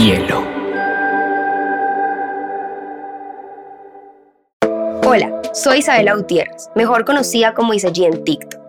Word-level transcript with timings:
Bielo. 0.00 0.44
Hola, 5.04 5.42
soy 5.52 5.78
Isabela 5.78 6.14
Gutiérrez, 6.14 6.70
mejor 6.76 7.04
conocida 7.04 7.52
como 7.52 7.74
Isaí 7.74 8.04
en 8.04 8.22
TikTok. 8.22 8.60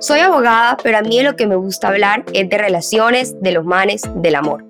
Soy 0.00 0.18
abogada, 0.18 0.76
pero 0.82 0.98
a 0.98 1.02
mí 1.02 1.22
lo 1.22 1.36
que 1.36 1.46
me 1.46 1.54
gusta 1.54 1.86
hablar 1.86 2.24
es 2.32 2.50
de 2.50 2.58
relaciones, 2.58 3.40
de 3.40 3.52
los 3.52 3.64
manes, 3.64 4.02
del 4.16 4.34
amor. 4.34 4.64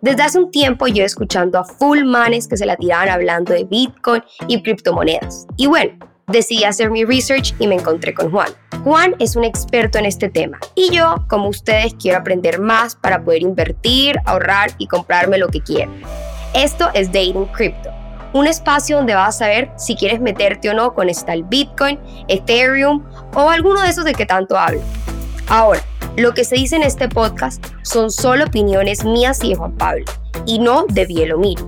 Desde 0.00 0.22
hace 0.22 0.38
un 0.38 0.50
tiempo 0.50 0.86
yo 0.86 1.04
escuchando 1.04 1.58
a 1.58 1.64
full 1.64 2.04
manes 2.04 2.48
que 2.48 2.56
se 2.56 2.64
la 2.64 2.76
tiraban 2.76 3.10
hablando 3.10 3.52
de 3.52 3.64
Bitcoin 3.64 4.22
y 4.48 4.62
criptomonedas. 4.62 5.46
Y 5.58 5.66
bueno, 5.66 5.98
decidí 6.26 6.64
hacer 6.64 6.90
mi 6.90 7.04
research 7.04 7.54
y 7.58 7.66
me 7.66 7.74
encontré 7.74 8.14
con 8.14 8.30
Juan. 8.30 8.48
Juan 8.82 9.14
es 9.18 9.36
un 9.36 9.44
experto 9.44 9.98
en 9.98 10.06
este 10.06 10.28
tema 10.28 10.58
y 10.74 10.90
yo, 10.90 11.24
como 11.28 11.48
ustedes, 11.48 11.94
quiero 11.94 12.18
aprender 12.18 12.60
más 12.60 12.96
para 12.96 13.22
poder 13.22 13.42
invertir, 13.42 14.16
ahorrar 14.24 14.70
y 14.78 14.86
comprarme 14.86 15.38
lo 15.38 15.48
que 15.48 15.60
quiera. 15.60 15.90
Esto 16.54 16.90
es 16.94 17.08
Dating 17.08 17.46
Crypto, 17.46 17.90
un 18.32 18.46
espacio 18.46 18.96
donde 18.96 19.14
vas 19.14 19.36
a 19.36 19.38
saber 19.38 19.70
si 19.76 19.96
quieres 19.96 20.20
meterte 20.20 20.70
o 20.70 20.74
no 20.74 20.94
con 20.94 21.08
esta 21.08 21.32
el 21.32 21.44
Bitcoin, 21.44 21.98
Ethereum 22.28 23.04
o 23.34 23.50
alguno 23.50 23.80
de 23.80 23.88
esos 23.88 24.04
de 24.04 24.14
que 24.14 24.26
tanto 24.26 24.58
hablo. 24.58 24.80
Ahora, 25.48 25.80
lo 26.16 26.32
que 26.32 26.44
se 26.44 26.54
dice 26.54 26.76
en 26.76 26.82
este 26.82 27.08
podcast 27.08 27.64
son 27.82 28.10
solo 28.10 28.44
opiniones 28.44 29.04
mías 29.04 29.42
y 29.42 29.50
de 29.50 29.56
Juan 29.56 29.72
Pablo, 29.76 30.04
y 30.46 30.58
no 30.58 30.86
de 30.88 31.06
Bielomir. 31.06 31.58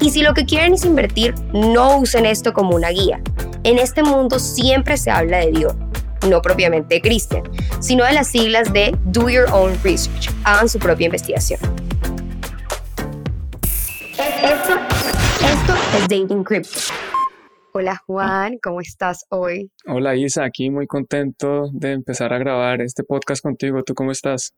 Y 0.00 0.10
si 0.10 0.22
lo 0.22 0.34
que 0.34 0.44
quieren 0.44 0.74
es 0.74 0.84
invertir, 0.84 1.34
no 1.52 1.98
usen 1.98 2.26
esto 2.26 2.52
como 2.52 2.74
una 2.74 2.90
guía. 2.90 3.20
En 3.62 3.78
este 3.78 4.02
mundo 4.02 4.38
siempre 4.38 4.96
se 4.96 5.10
habla 5.10 5.38
de 5.38 5.52
Dios, 5.52 5.74
no 6.28 6.42
propiamente 6.42 6.96
de 6.96 7.00
Christian, 7.00 7.42
sino 7.80 8.04
de 8.04 8.12
las 8.12 8.28
siglas 8.28 8.72
de 8.72 8.96
Do 9.04 9.30
Your 9.30 9.46
Own 9.52 9.78
Research. 9.82 10.30
Hagan 10.44 10.68
su 10.68 10.78
propia 10.78 11.06
investigación. 11.06 11.60
Esto, 14.18 14.74
esto 15.40 15.74
es 15.96 16.02
Dating 16.02 16.44
Crypto. 16.44 16.80
Hola 17.72 18.00
Juan, 18.06 18.58
¿cómo 18.62 18.80
estás 18.80 19.24
hoy? 19.30 19.70
Hola 19.86 20.14
Isa, 20.14 20.44
aquí 20.44 20.70
muy 20.70 20.86
contento 20.86 21.70
de 21.72 21.92
empezar 21.92 22.32
a 22.32 22.38
grabar 22.38 22.82
este 22.82 23.02
podcast 23.02 23.42
contigo. 23.42 23.82
¿Tú 23.82 23.94
cómo 23.94 24.12
estás? 24.12 24.54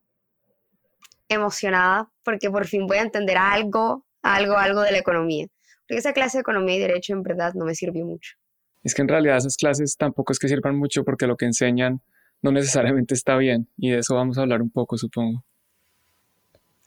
Emocionada 1.28 2.10
porque 2.24 2.50
por 2.50 2.66
fin 2.66 2.86
voy 2.86 2.98
a 2.98 3.02
entender 3.02 3.38
algo, 3.38 4.05
algo, 4.34 4.56
algo 4.56 4.80
de 4.82 4.92
la 4.92 4.98
economía. 4.98 5.46
Porque 5.86 5.98
esa 5.98 6.12
clase 6.12 6.38
de 6.38 6.42
economía 6.42 6.76
y 6.76 6.80
derecho 6.80 7.12
en 7.12 7.22
verdad 7.22 7.54
no 7.54 7.64
me 7.64 7.74
sirvió 7.74 8.04
mucho. 8.04 8.36
Es 8.82 8.94
que 8.94 9.02
en 9.02 9.08
realidad 9.08 9.36
esas 9.36 9.56
clases 9.56 9.96
tampoco 9.96 10.32
es 10.32 10.38
que 10.38 10.48
sirvan 10.48 10.76
mucho 10.76 11.04
porque 11.04 11.26
lo 11.26 11.36
que 11.36 11.44
enseñan 11.44 12.00
no 12.42 12.52
necesariamente 12.52 13.14
está 13.14 13.36
bien 13.36 13.68
y 13.76 13.90
de 13.90 13.98
eso 13.98 14.14
vamos 14.14 14.38
a 14.38 14.42
hablar 14.42 14.62
un 14.62 14.70
poco, 14.70 14.96
supongo. 14.96 15.44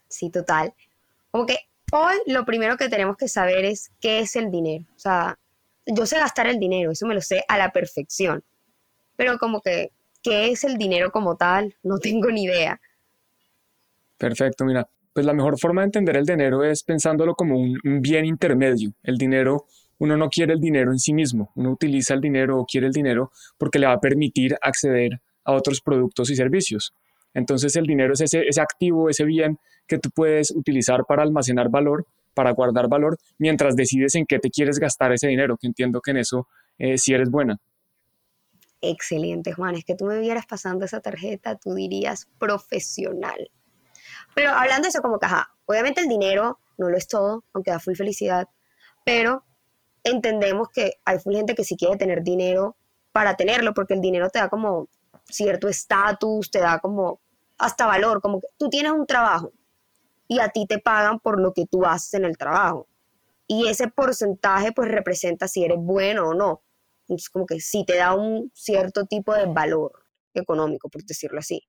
Sí, 0.08 0.30
total. 0.30 0.72
Como 1.30 1.46
que 1.46 1.58
hoy 1.92 2.16
lo 2.26 2.44
primero 2.44 2.76
que 2.76 2.88
tenemos 2.88 3.16
que 3.16 3.28
saber 3.28 3.64
es 3.64 3.90
qué 4.00 4.20
es 4.20 4.36
el 4.36 4.50
dinero. 4.50 4.84
O 4.96 4.98
sea, 4.98 5.38
yo 5.86 6.06
sé 6.06 6.18
gastar 6.18 6.46
el 6.46 6.58
dinero, 6.58 6.90
eso 6.90 7.06
me 7.06 7.14
lo 7.14 7.20
sé 7.20 7.44
a 7.48 7.58
la 7.58 7.72
perfección, 7.72 8.42
pero 9.16 9.38
como 9.38 9.60
que, 9.60 9.92
¿qué 10.22 10.50
es 10.50 10.64
el 10.64 10.78
dinero 10.78 11.10
como 11.10 11.36
tal? 11.36 11.74
No 11.82 11.98
tengo 11.98 12.30
ni 12.30 12.44
idea. 12.44 12.80
Perfecto, 14.18 14.64
mira, 14.64 14.88
pues 15.20 15.26
la 15.26 15.34
mejor 15.34 15.58
forma 15.58 15.82
de 15.82 15.88
entender 15.88 16.16
el 16.16 16.24
dinero 16.24 16.64
es 16.64 16.82
pensándolo 16.82 17.34
como 17.34 17.60
un, 17.60 17.78
bien 18.00 18.24
intermedio. 18.24 18.94
El 19.02 19.18
dinero, 19.18 19.66
uno 19.98 20.16
no 20.16 20.30
quiere 20.30 20.54
el 20.54 20.60
dinero 20.60 20.92
en 20.92 20.98
sí 20.98 21.12
mismo, 21.12 21.52
uno 21.56 21.72
utiliza 21.72 22.14
el 22.14 22.22
dinero 22.22 22.58
o 22.58 22.64
quiere 22.64 22.86
el 22.86 22.92
dinero 22.94 23.30
porque 23.58 23.78
le 23.78 23.86
va 23.86 23.92
a 23.92 24.00
permitir 24.00 24.56
acceder 24.62 25.20
a 25.44 25.52
otros 25.52 25.82
productos 25.82 26.30
y 26.30 26.36
servicios. 26.36 26.94
Entonces 27.34 27.76
el 27.76 27.84
dinero 27.84 28.14
es 28.14 28.22
ese, 28.22 28.48
activo, 28.62 29.10
ese 29.10 29.26
bien 29.26 29.58
que 29.86 29.98
tú 29.98 30.08
puedes 30.08 30.52
utilizar 30.52 31.04
para 31.06 31.22
almacenar 31.22 31.68
valor 31.68 32.06
para 32.32 32.52
guardar 32.52 32.88
valor 32.88 33.18
mientras 33.36 33.76
decides 33.76 34.14
en 34.14 34.24
qué 34.24 34.38
te 34.38 34.48
quieres 34.48 34.78
gastar 34.78 35.12
ese 35.12 35.28
dinero, 35.28 35.58
que 35.58 35.66
entiendo 35.66 36.00
que 36.00 36.12
en 36.12 36.16
eso 36.16 36.48
eh, 36.78 36.96
sí 36.96 37.12
eres 37.12 37.28
buena. 37.28 37.58
Excelente, 38.80 39.52
Juan. 39.52 39.74
Es 39.74 39.84
que 39.84 39.96
tú 39.96 40.06
me 40.06 40.18
vieras 40.18 40.46
pasando 40.46 40.86
esa 40.86 41.02
tarjeta, 41.02 41.56
tú 41.56 41.74
dirías 41.74 42.26
profesional. 42.38 43.50
Pero 44.34 44.50
hablando 44.50 44.82
de 44.84 44.90
eso, 44.90 45.02
como 45.02 45.18
que, 45.18 45.26
ajá, 45.26 45.50
obviamente 45.66 46.00
el 46.00 46.08
dinero 46.08 46.58
no 46.78 46.88
lo 46.88 46.96
es 46.96 47.08
todo, 47.08 47.44
aunque 47.52 47.70
da 47.70 47.80
full 47.80 47.94
felicidad, 47.94 48.48
pero 49.04 49.44
entendemos 50.02 50.68
que 50.68 50.94
hay 51.04 51.18
full 51.18 51.34
gente 51.34 51.54
que 51.54 51.64
sí 51.64 51.76
quiere 51.76 51.96
tener 51.96 52.22
dinero 52.22 52.76
para 53.12 53.36
tenerlo, 53.36 53.74
porque 53.74 53.94
el 53.94 54.00
dinero 54.00 54.30
te 54.30 54.38
da 54.38 54.48
como 54.48 54.88
cierto 55.28 55.68
estatus, 55.68 56.50
te 56.50 56.60
da 56.60 56.78
como 56.78 57.20
hasta 57.58 57.86
valor, 57.86 58.20
como 58.20 58.40
que 58.40 58.48
tú 58.56 58.70
tienes 58.70 58.92
un 58.92 59.06
trabajo, 59.06 59.52
y 60.28 60.38
a 60.38 60.48
ti 60.48 60.66
te 60.66 60.78
pagan 60.78 61.18
por 61.18 61.40
lo 61.40 61.52
que 61.52 61.66
tú 61.66 61.84
haces 61.84 62.14
en 62.14 62.24
el 62.24 62.38
trabajo. 62.38 62.86
Y 63.46 63.68
ese 63.68 63.88
porcentaje 63.88 64.70
pues 64.70 64.88
representa 64.88 65.48
si 65.48 65.64
eres 65.64 65.78
bueno 65.80 66.28
o 66.28 66.34
no. 66.34 66.62
Entonces 67.02 67.28
como 67.30 67.46
que 67.46 67.58
sí 67.58 67.84
te 67.84 67.96
da 67.96 68.14
un 68.14 68.52
cierto 68.54 69.06
tipo 69.06 69.34
de 69.34 69.46
valor 69.46 70.04
económico, 70.32 70.88
por 70.88 71.02
decirlo 71.02 71.40
así. 71.40 71.66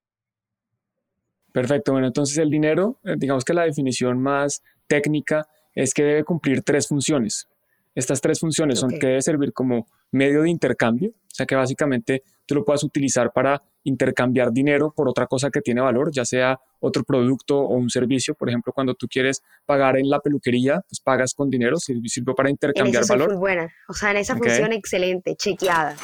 Perfecto, 1.51 1.91
bueno, 1.91 2.07
entonces 2.07 2.38
el 2.38 2.50
dinero, 2.50 3.00
eh, 3.03 3.16
digamos 3.17 3.44
que 3.44 3.53
la 3.53 3.63
definición 3.63 4.22
más 4.22 4.63
técnica 4.88 5.47
es 5.73 5.94
que 5.94 6.03
debe 6.03 6.23
cumplir 6.23 6.63
tres 6.63 6.88
funciones. 6.88 7.47
Estas 7.94 8.22
tres 8.22 8.39
funciones 8.39 8.79
son 8.79 8.91
que 8.91 9.07
debe 9.07 9.22
servir 9.22 9.51
como 9.51 9.85
medio 10.12 10.44
de 10.44 10.50
intercambio, 10.50 11.09
o 11.09 11.35
sea 11.35 11.45
que 11.45 11.56
básicamente 11.56 12.23
tú 12.45 12.56
lo 12.56 12.63
puedas 12.63 12.84
utilizar 12.84 13.34
para 13.34 13.62
intercambiar 13.84 14.51
dinero 14.51 14.94
por 14.95 15.09
otra 15.09 15.28
cosa 15.28 15.50
que 15.50 15.59
tiene 15.59 15.81
valor, 15.81 16.12
ya 16.13 16.23
sea 16.23 16.57
otro 16.79 17.03
producto 17.03 17.59
o 17.59 17.75
un 17.75 17.89
servicio. 17.89 18.33
Por 18.35 18.47
ejemplo, 18.47 18.72
cuando 18.72 18.94
tú 18.95 19.07
quieres 19.07 19.41
pagar 19.66 19.97
en 19.97 20.09
la 20.09 20.19
peluquería, 20.19 20.81
pues 20.88 21.01
pagas 21.01 21.33
con 21.33 21.50
dinero, 21.50 21.78
sirve, 21.78 22.33
para 22.33 22.50
intercambiar 22.50 23.06
valor. 23.07 23.29
Muy 23.29 23.38
buena, 23.38 23.69
o 23.89 23.94
sea, 23.94 24.12
en 24.12 24.18
esa 24.18 24.38
función 24.38 24.72
excelente, 24.72 25.35
chequeada. 25.35 25.95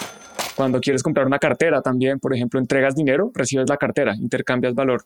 Cuando 0.58 0.81
quieres 0.81 1.03
comprar 1.03 1.25
una 1.25 1.40
cartera 1.40 1.81
también, 1.81 2.19
por 2.19 2.34
ejemplo, 2.35 2.59
entregas 2.59 2.96
dinero, 2.96 3.31
recibes 3.34 3.69
la 3.69 3.78
cartera, 3.78 4.16
intercambias 4.16 4.74
valor. 4.74 5.06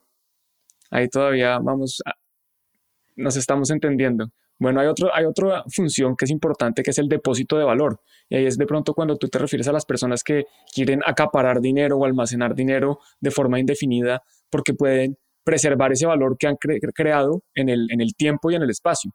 Ahí 0.92 1.08
todavía 1.08 1.58
vamos, 1.60 2.02
nos 3.16 3.36
estamos 3.38 3.72
entendiendo. 3.72 4.28
Bueno, 4.60 4.80
hay, 4.80 4.88
otro, 4.88 5.10
hay 5.12 5.26
otra 5.26 5.64
función 5.74 6.16
que 6.16 6.26
es 6.26 6.32
importante, 6.32 6.84
que 6.84 6.92
es 6.92 6.98
el 7.00 7.08
depósito 7.08 7.58
de 7.58 7.64
valor. 7.64 8.00
Y 8.30 8.36
ahí 8.36 8.46
es 8.46 8.58
de 8.58 8.68
pronto 8.68 8.94
cuando 8.94 9.16
tú 9.16 9.28
te 9.28 9.40
refieres 9.40 9.68
a 9.68 9.72
las 9.72 9.86
personas 9.86 10.24
que 10.24 10.44
quieren 10.72 11.02
acaparar 11.04 11.62
dinero 11.62 11.98
o 11.98 12.06
almacenar 12.06 12.54
dinero 12.54 13.00
de 13.20 13.32
forma 13.32 13.60
indefinida 13.60 14.22
porque 14.52 14.76
pueden 14.76 15.18
preservar 15.44 15.92
ese 15.94 16.06
valor 16.06 16.38
que 16.38 16.46
han 16.46 16.58
creado 16.58 17.42
en 17.56 17.70
el, 17.70 17.88
en 17.90 18.02
el 18.02 18.14
tiempo 18.16 18.52
y 18.52 18.56
en 18.56 18.62
el 18.62 18.70
espacio. 18.70 19.12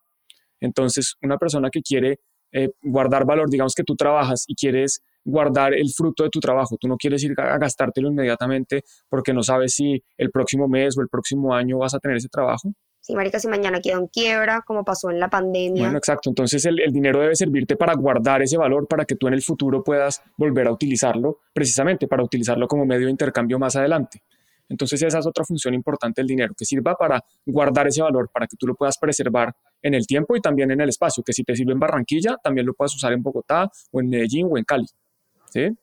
Entonces, 0.61 1.15
una 1.23 1.39
persona 1.39 1.71
que 1.71 1.81
quiere 1.81 2.19
eh, 2.53 2.71
guardar 2.83 3.25
valor, 3.25 3.49
digamos 3.49 3.75
que 3.75 3.85
tú 3.85 3.95
trabajas 3.95 4.45
y 4.49 4.55
quieres 4.55 5.03
guardar 5.27 5.75
el 5.75 5.91
fruto 5.95 6.23
de 6.23 6.31
tu 6.31 6.41
trabajo, 6.41 6.77
tú 6.81 6.89
no 6.89 6.97
quieres 6.97 7.23
ir 7.25 7.35
a 7.39 7.59
gastártelo 7.59 8.09
inmediatamente 8.09 8.83
porque 9.09 9.33
no 9.35 9.43
sabes 9.43 9.75
si 9.75 10.03
el 10.17 10.31
próximo 10.31 10.69
mes 10.69 10.97
o 10.97 11.03
el 11.03 11.09
próximo 11.09 11.55
año 11.55 11.79
vas 11.79 11.95
a 11.95 11.99
tener 11.99 12.17
ese 12.17 12.29
trabajo, 12.29 12.73
si 13.07 13.15
marica, 13.15 13.39
si 13.39 13.47
mañana 13.47 13.81
queda 13.81 13.99
en 13.99 14.09
quiebra, 14.09 14.63
como 14.67 14.85
pasó 14.85 15.13
en 15.13 15.21
la 15.21 15.31
pandemia. 15.31 15.81
Bueno, 15.81 15.97
exacto. 15.97 16.29
Entonces 16.29 16.65
el, 16.65 16.75
dinero 16.91 17.21
debe 17.21 17.37
servirte 17.37 17.77
para 17.77 17.95
guardar 17.95 18.43
ese 18.43 18.57
valor 18.57 18.89
para 18.89 19.05
que 19.05 19.15
tú 19.15 19.29
en 19.29 19.35
el 19.35 19.43
futuro 19.43 19.85
puedas 19.85 20.21
volver 20.37 20.67
a 20.67 20.73
utilizarlo, 20.73 21.39
precisamente 21.53 22.09
para 22.09 22.25
utilizarlo 22.25 22.67
como 22.67 22.85
medio 22.85 23.07
de 23.07 23.13
intercambio 23.13 23.61
más 23.61 23.77
adelante. 23.77 24.23
Entonces 24.69 25.01
esa 25.03 25.21
es 25.21 25.27
otra 25.27 25.45
función 25.45 25.73
importante 25.75 26.21
del 26.21 26.27
dinero, 26.27 26.53
que 26.59 26.65
sirva 26.65 26.97
para 26.97 27.23
guardar 27.45 27.87
ese 27.87 28.03
valor, 28.03 28.29
para 28.33 28.49
que 28.49 28.57
tú 28.57 28.67
lo 28.67 28.75
puedas 28.75 28.99
preservar 28.99 29.55
en 29.83 29.95
el 29.95 30.05
tiempo 30.05 30.35
y 30.35 30.41
también 30.41 30.73
en 30.73 30.81
el 30.81 30.89
espacio, 30.89 31.23
que 31.23 31.33
si 31.33 31.45
te 31.45 31.55
sirve 31.55 31.75
en 31.75 31.79
Barranquilla, 31.79 32.39
también 32.43 32.67
lo 32.67 32.75
puedas 32.75 32.93
usar 32.97 33.13
en 33.13 33.23
Bogotá 33.23 33.71
o 33.93 34.01
en 34.01 34.09
Medellín 34.09 34.49
o 34.51 34.59
en 34.59 34.65
Cali. 34.65 34.87
¿Sí? 35.57 35.79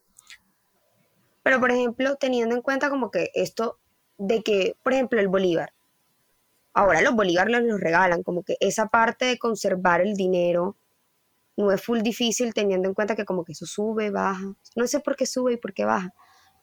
Pero, 1.41 1.59
por 1.59 1.71
ejemplo, 1.71 2.15
teniendo 2.15 2.55
en 2.55 2.61
cuenta 2.61 2.89
como 2.89 3.09
que 3.09 3.31
esto 3.33 3.79
de 4.17 4.43
que, 4.43 4.75
por 4.83 4.93
ejemplo, 4.93 5.19
el 5.19 5.27
Bolívar, 5.27 5.73
Ahora 6.73 7.01
los 7.01 7.13
bolívares 7.13 7.61
los 7.63 7.79
regalan, 7.79 8.23
como 8.23 8.43
que 8.43 8.57
esa 8.59 8.87
parte 8.87 9.25
de 9.25 9.37
conservar 9.37 10.01
el 10.01 10.15
dinero 10.15 10.75
no 11.55 11.71
es 11.71 11.79
full 11.83 11.99
difícil 11.99 12.51
teniendo 12.53 12.87
en 12.87 12.95
cuenta 12.95 13.15
que 13.15 13.25
como 13.25 13.45
que 13.45 13.51
eso 13.51 13.67
sube, 13.67 14.09
baja. 14.09 14.55
No 14.75 14.87
sé 14.87 14.99
por 14.99 15.15
qué 15.15 15.27
sube 15.27 15.53
y 15.53 15.57
por 15.57 15.73
qué 15.73 15.85
baja, 15.85 16.15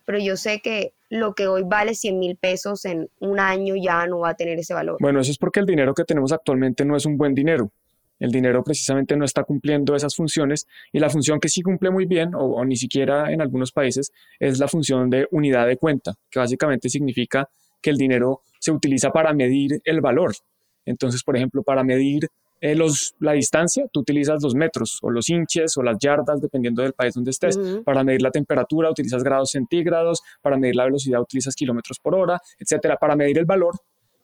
pero 0.05 0.19
yo 0.19 0.37
sé 0.37 0.61
que 0.61 0.95
lo 1.11 1.35
que 1.35 1.47
hoy 1.47 1.63
vale 1.65 1.95
100 1.95 2.19
mil 2.19 2.37
pesos 2.37 2.85
en 2.87 3.09
un 3.21 3.39
año 3.39 3.77
ya 3.77 4.05
no 4.09 4.19
va 4.19 4.31
a 4.31 4.35
tener 4.35 4.59
ese 4.59 4.75
valor. 4.75 4.97
Bueno, 5.01 5.21
eso 5.21 5.31
es 5.31 5.39
porque 5.39 5.61
el 5.61 5.67
dinero 5.67 5.95
que 5.95 6.05
tenemos 6.05 6.33
actualmente 6.33 6.85
no 6.85 6.97
es 6.97 7.07
un 7.07 7.17
buen 7.17 7.33
dinero. 7.33 7.71
El 8.21 8.31
dinero 8.31 8.63
precisamente 8.63 9.17
no 9.17 9.25
está 9.25 9.43
cumpliendo 9.43 9.97
esas 9.97 10.15
funciones 10.15 10.67
y 10.93 11.01
la 11.01 11.11
función 11.11 11.41
que 11.41 11.49
sí 11.49 11.63
cumple 11.63 11.91
muy 11.91 12.07
bien, 12.07 12.35
o, 12.35 12.45
o 12.45 12.65
ni 12.65 12.77
siquiera 12.77 13.33
en 13.33 13.41
algunos 13.41 13.73
países, 13.73 14.13
es 14.39 14.61
la 14.61 14.69
función 14.69 15.11
de 15.11 15.27
unidad 15.33 15.67
de 15.67 15.77
cuenta, 15.77 16.15
que 16.31 16.39
básicamente 16.39 16.89
significa 16.89 17.49
que 17.83 17.91
el 17.91 17.97
dinero 17.97 18.43
se 18.61 18.71
utiliza 18.71 19.11
para 19.11 19.33
medir 19.33 19.81
el 19.85 20.01
valor. 20.01 20.33
Entonces, 20.85 21.23
por 21.23 21.37
ejemplo, 21.37 21.63
para 21.63 21.83
medir 21.83 22.29
eh, 22.61 22.75
los, 22.75 23.15
la 23.21 23.33
distancia, 23.33 23.87
tú 23.91 24.01
utilizas 24.01 24.43
los 24.43 24.55
metros 24.55 24.99
o 25.03 25.11
los 25.11 25.31
inches 25.31 25.77
o 25.79 25.83
las 25.83 25.97
yardas, 25.99 26.41
dependiendo 26.41 26.83
del 26.83 26.93
país 26.93 27.15
donde 27.15 27.31
estés. 27.31 27.59
Para 27.85 28.05
medir 28.05 28.23
la 28.23 28.31
temperatura, 28.31 28.91
utilizas 28.91 29.23
grados 29.23 29.51
centígrados. 29.53 30.21
Para 30.43 30.59
medir 30.59 30.77
la 30.77 30.85
velocidad, 30.85 31.21
utilizas 31.21 31.55
kilómetros 31.55 31.99
por 32.01 32.15
hora, 32.15 32.39
etcétera. 32.59 32.97
Para 32.97 33.17
medir 33.17 33.39
el 33.39 33.47
valor, 33.47 33.75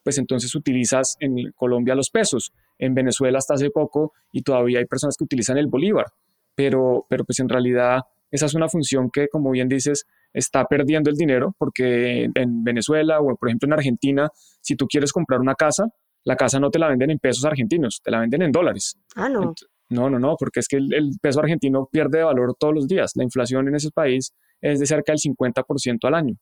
pues 0.06 0.19
entonces 0.19 0.55
utilizas 0.55 1.17
en 1.19 1.50
Colombia 1.56 1.97
los 1.97 2.11
pesos, 2.11 2.53
en 2.79 2.94
Venezuela 2.94 3.38
hasta 3.38 3.55
hace 3.55 3.70
poco 3.70 4.12
y 4.31 4.43
todavía 4.43 4.79
hay 4.79 4.85
personas 4.85 5.17
que 5.19 5.25
utilizan 5.25 5.58
el 5.58 5.67
bolívar, 5.67 6.06
pero, 6.55 7.05
pero 7.08 7.25
pues 7.25 7.41
en 7.41 7.49
realidad 7.49 8.03
esa 8.31 8.47
es 8.47 8.55
una 8.55 8.69
función 8.69 9.11
que, 9.12 9.26
como 9.26 9.50
bien 9.50 9.67
dices, 9.67 10.06
está 10.32 10.64
perdiendo 10.67 11.11
el 11.11 11.17
dinero 11.17 11.56
porque 11.58 12.31
en 12.32 12.62
Venezuela 12.62 13.19
o 13.19 13.35
por 13.35 13.49
ejemplo 13.49 13.67
en 13.67 13.73
Argentina, 13.73 14.29
si 14.61 14.76
tú 14.76 14.87
quieres 14.87 15.11
comprar 15.11 15.41
una 15.41 15.56
casa, 15.56 15.88
la 16.23 16.37
casa 16.37 16.61
no 16.61 16.70
te 16.70 16.79
la 16.79 16.87
venden 16.87 17.11
en 17.11 17.19
pesos 17.19 17.44
argentinos, 17.44 18.00
te 18.00 18.12
la 18.12 18.20
venden 18.20 18.43
en 18.43 18.53
dólares. 18.53 18.97
Ah, 19.17 19.29
no. 19.29 19.55
no, 19.88 20.08
no, 20.08 20.20
no, 20.20 20.37
porque 20.38 20.61
es 20.61 20.69
que 20.69 20.76
el, 20.76 21.17
peso 21.20 21.41
argentino 21.41 21.88
pierde 21.91 22.23
valor 22.23 22.55
todos 22.56 22.75
los 22.75 22.87
días. 22.87 23.11
La 23.17 23.25
inflación 23.25 23.67
en 23.67 23.75
ese 23.75 23.91
país 23.91 24.32
es 24.61 24.79
de 24.79 24.87
cerca 24.87 25.11
del 25.11 25.19
50% 25.19 25.99
al 26.05 26.14
año. 26.14 26.37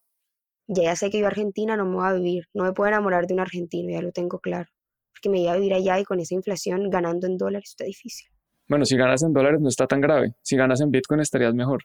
Ya, 0.66 0.84
ya 0.84 0.96
sé 0.96 1.10
que 1.10 1.18
yo 1.18 1.26
Argentina 1.26 1.76
no 1.76 1.84
me 1.84 1.96
voy 1.96 2.06
a 2.06 2.12
vivir, 2.12 2.48
no 2.54 2.64
me 2.64 2.72
puedo 2.72 2.88
enamorar 2.88 3.26
de 3.26 3.34
un 3.34 3.40
argentino, 3.40 3.90
ya 3.90 4.02
lo 4.02 4.12
tengo 4.12 4.38
claro. 4.38 4.70
Porque 5.12 5.28
me 5.28 5.38
voy 5.38 5.48
a 5.48 5.56
vivir 5.56 5.74
allá 5.74 5.98
y 5.98 6.04
con 6.04 6.20
esa 6.20 6.34
inflación 6.34 6.90
ganando 6.90 7.26
en 7.26 7.36
dólares 7.36 7.70
está 7.70 7.84
difícil. 7.84 8.28
Bueno, 8.68 8.84
si 8.86 8.96
ganas 8.96 9.22
en 9.22 9.32
dólares 9.32 9.60
no 9.60 9.68
está 9.68 9.86
tan 9.86 10.00
grave. 10.00 10.34
Si 10.42 10.56
ganas 10.56 10.80
en 10.80 10.90
Bitcoin 10.90 11.20
estarías 11.20 11.54
mejor. 11.54 11.84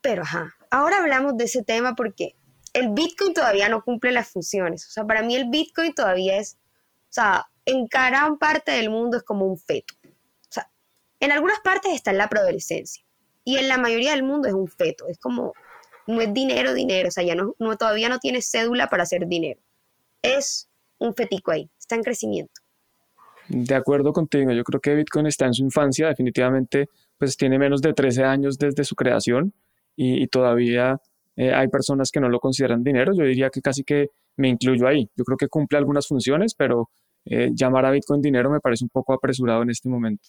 Pero 0.00 0.22
ajá, 0.22 0.54
ahora 0.70 0.98
hablamos 0.98 1.36
de 1.36 1.44
ese 1.44 1.62
tema 1.62 1.94
porque 1.94 2.34
el 2.72 2.90
Bitcoin 2.90 3.34
todavía 3.34 3.68
no 3.68 3.82
cumple 3.82 4.12
las 4.12 4.30
funciones. 4.30 4.86
O 4.86 4.90
sea, 4.90 5.04
para 5.04 5.22
mí 5.22 5.34
el 5.34 5.48
Bitcoin 5.48 5.94
todavía 5.94 6.38
es, 6.38 6.58
o 7.04 7.12
sea, 7.12 7.46
en 7.64 7.86
gran 7.86 8.38
parte 8.38 8.72
del 8.72 8.90
mundo 8.90 9.16
es 9.16 9.22
como 9.22 9.46
un 9.46 9.58
feto. 9.58 9.94
O 10.04 10.50
sea, 10.50 10.70
en 11.20 11.32
algunas 11.32 11.60
partes 11.60 11.92
está 11.92 12.10
en 12.10 12.18
la 12.18 12.28
preadolescencia 12.28 13.04
y 13.44 13.56
en 13.56 13.68
la 13.68 13.78
mayoría 13.78 14.12
del 14.12 14.22
mundo 14.22 14.48
es 14.48 14.54
un 14.54 14.68
feto. 14.68 15.06
Es 15.08 15.18
como, 15.18 15.52
no 16.08 16.20
es 16.22 16.32
dinero, 16.32 16.74
dinero. 16.74 17.08
O 17.08 17.10
sea, 17.10 17.22
ya 17.22 17.34
no, 17.34 17.54
no, 17.58 17.76
todavía 17.76 18.08
no 18.08 18.18
tiene 18.18 18.40
cédula 18.42 18.88
para 18.88 19.04
hacer 19.04 19.26
dinero. 19.28 19.60
Es 20.22 20.68
un 20.98 21.14
fetico 21.14 21.52
ahí, 21.52 21.70
está 21.78 21.94
en 21.94 22.02
crecimiento. 22.02 22.60
De 23.48 23.74
acuerdo 23.74 24.12
contigo, 24.12 24.50
yo 24.52 24.64
creo 24.64 24.80
que 24.80 24.94
Bitcoin 24.94 25.26
está 25.26 25.46
en 25.46 25.54
su 25.54 25.62
infancia, 25.62 26.08
definitivamente 26.08 26.88
pues 27.18 27.36
tiene 27.36 27.58
menos 27.58 27.82
de 27.82 27.92
13 27.92 28.24
años 28.24 28.58
desde 28.58 28.84
su 28.84 28.94
creación 28.94 29.52
y, 29.96 30.26
todavía 30.28 31.00
eh, 31.36 31.52
hay 31.52 31.66
personas 31.68 32.10
que 32.12 32.20
no 32.20 32.28
lo 32.28 32.38
consideran 32.38 32.84
dinero. 32.84 33.12
Yo 33.12 33.24
diría 33.24 33.50
que 33.50 33.60
casi 33.60 33.82
que 33.82 34.10
me 34.36 34.48
incluyo 34.48 34.86
ahí. 34.86 35.10
Yo 35.16 35.24
creo 35.24 35.36
que 35.36 35.48
cumple 35.48 35.78
algunas 35.78 36.06
funciones, 36.06 36.54
pero 36.54 36.88
eh, 37.24 37.50
llamar 37.52 37.84
a 37.84 37.90
Bitcoin 37.90 38.22
dinero 38.22 38.48
me 38.50 38.60
parece 38.60 38.84
un 38.84 38.90
poco 38.90 39.12
apresurado 39.12 39.62
en 39.62 39.70
este 39.70 39.88
momento. 39.88 40.28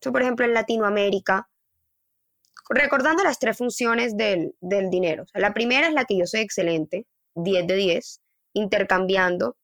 por 0.00 0.22
ejemplo, 0.22 0.46
en 0.46 0.54
Latinoamérica, 0.54 1.48
recordando 2.68 3.24
las 3.24 3.38
tres 3.38 3.56
funciones 3.56 4.16
del, 4.16 4.54
del 4.60 4.90
dinero. 4.90 5.24
la 5.34 5.54
primera 5.54 5.88
es 5.88 5.94
la 5.94 6.04
que 6.04 6.18
yo 6.18 6.26
soy 6.26 6.40
excelente, 6.40 7.06
10 7.34 7.66
de 7.66 7.74
10, 7.74 8.20
intercambiando. 8.54 9.56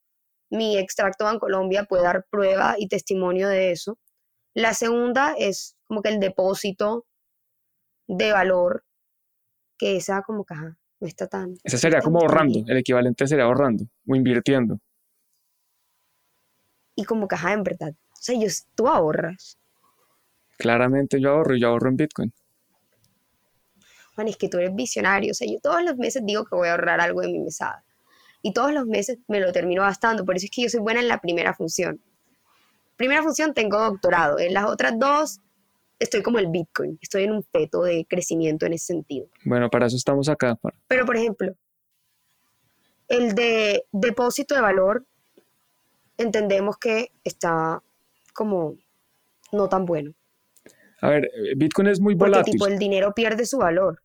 Mi 0.50 0.78
extracto 0.78 1.30
en 1.30 1.38
Colombia 1.38 1.84
puede 1.84 2.04
dar 2.04 2.26
prueba 2.30 2.76
y 2.78 2.88
testimonio 2.88 3.48
de 3.48 3.72
eso. 3.72 3.98
La 4.54 4.72
segunda 4.72 5.34
es 5.36 5.76
como 5.84 6.00
que 6.00 6.10
el 6.10 6.20
depósito 6.20 7.06
de 8.06 8.32
valor, 8.32 8.84
que 9.76 9.96
esa 9.96 10.22
como 10.22 10.44
que 10.44 10.54
no 10.54 10.76
está 11.00 11.26
tan... 11.26 11.56
Esa 11.64 11.78
sería 11.78 12.00
como 12.00 12.20
ahorrando, 12.20 12.60
el 12.66 12.76
equivalente 12.76 13.26
sería 13.26 13.44
ahorrando 13.44 13.84
o 14.06 14.14
invirtiendo. 14.14 14.78
Y 16.94 17.04
como 17.04 17.26
que 17.26 17.34
en 17.34 17.62
verdad, 17.64 17.90
o 17.90 18.16
sea, 18.20 18.38
yo, 18.38 18.46
tú 18.76 18.86
ahorras. 18.86 19.58
Claramente 20.56 21.20
yo 21.20 21.30
ahorro, 21.30 21.56
yo 21.56 21.68
ahorro 21.68 21.88
en 21.88 21.96
Bitcoin. 21.96 22.32
Juan, 24.14 24.28
es 24.28 24.36
que 24.36 24.48
tú 24.48 24.58
eres 24.58 24.74
visionario, 24.74 25.32
o 25.32 25.34
sea, 25.34 25.48
yo 25.50 25.58
todos 25.60 25.82
los 25.82 25.96
meses 25.96 26.22
digo 26.24 26.44
que 26.44 26.54
voy 26.54 26.68
a 26.68 26.72
ahorrar 26.72 27.00
algo 27.00 27.20
de 27.20 27.28
mi 27.28 27.40
mesada. 27.40 27.84
Y 28.42 28.52
todos 28.52 28.72
los 28.72 28.86
meses 28.86 29.18
me 29.26 29.40
lo 29.40 29.52
termino 29.52 29.82
gastando, 29.82 30.24
por 30.24 30.36
eso 30.36 30.46
es 30.46 30.50
que 30.50 30.62
yo 30.62 30.68
soy 30.68 30.80
buena 30.80 31.00
en 31.00 31.08
la 31.08 31.18
primera 31.18 31.54
función. 31.54 32.00
Primera 32.96 33.22
función 33.22 33.54
tengo 33.54 33.78
doctorado, 33.78 34.38
en 34.38 34.54
las 34.54 34.66
otras 34.66 34.98
dos 34.98 35.40
estoy 35.98 36.22
como 36.22 36.38
el 36.38 36.48
Bitcoin, 36.48 36.98
estoy 37.00 37.24
en 37.24 37.32
un 37.32 37.42
feto 37.42 37.82
de 37.82 38.06
crecimiento 38.08 38.66
en 38.66 38.74
ese 38.74 38.86
sentido. 38.86 39.26
Bueno, 39.44 39.70
para 39.70 39.86
eso 39.86 39.96
estamos 39.96 40.28
acá. 40.28 40.58
Pero, 40.88 41.06
por 41.06 41.16
ejemplo, 41.16 41.54
el 43.08 43.34
de 43.34 43.84
depósito 43.92 44.54
de 44.54 44.60
valor, 44.60 45.04
entendemos 46.18 46.76
que 46.78 47.10
está 47.22 47.82
como 48.32 48.76
no 49.52 49.68
tan 49.68 49.84
bueno. 49.86 50.12
A 51.00 51.08
ver, 51.08 51.30
Bitcoin 51.56 51.88
es 51.88 52.00
muy 52.00 52.14
volátil. 52.14 52.44
Porque 52.44 52.52
tipo 52.52 52.66
el 52.66 52.78
dinero 52.78 53.12
pierde 53.14 53.46
su 53.46 53.58
valor. 53.58 54.00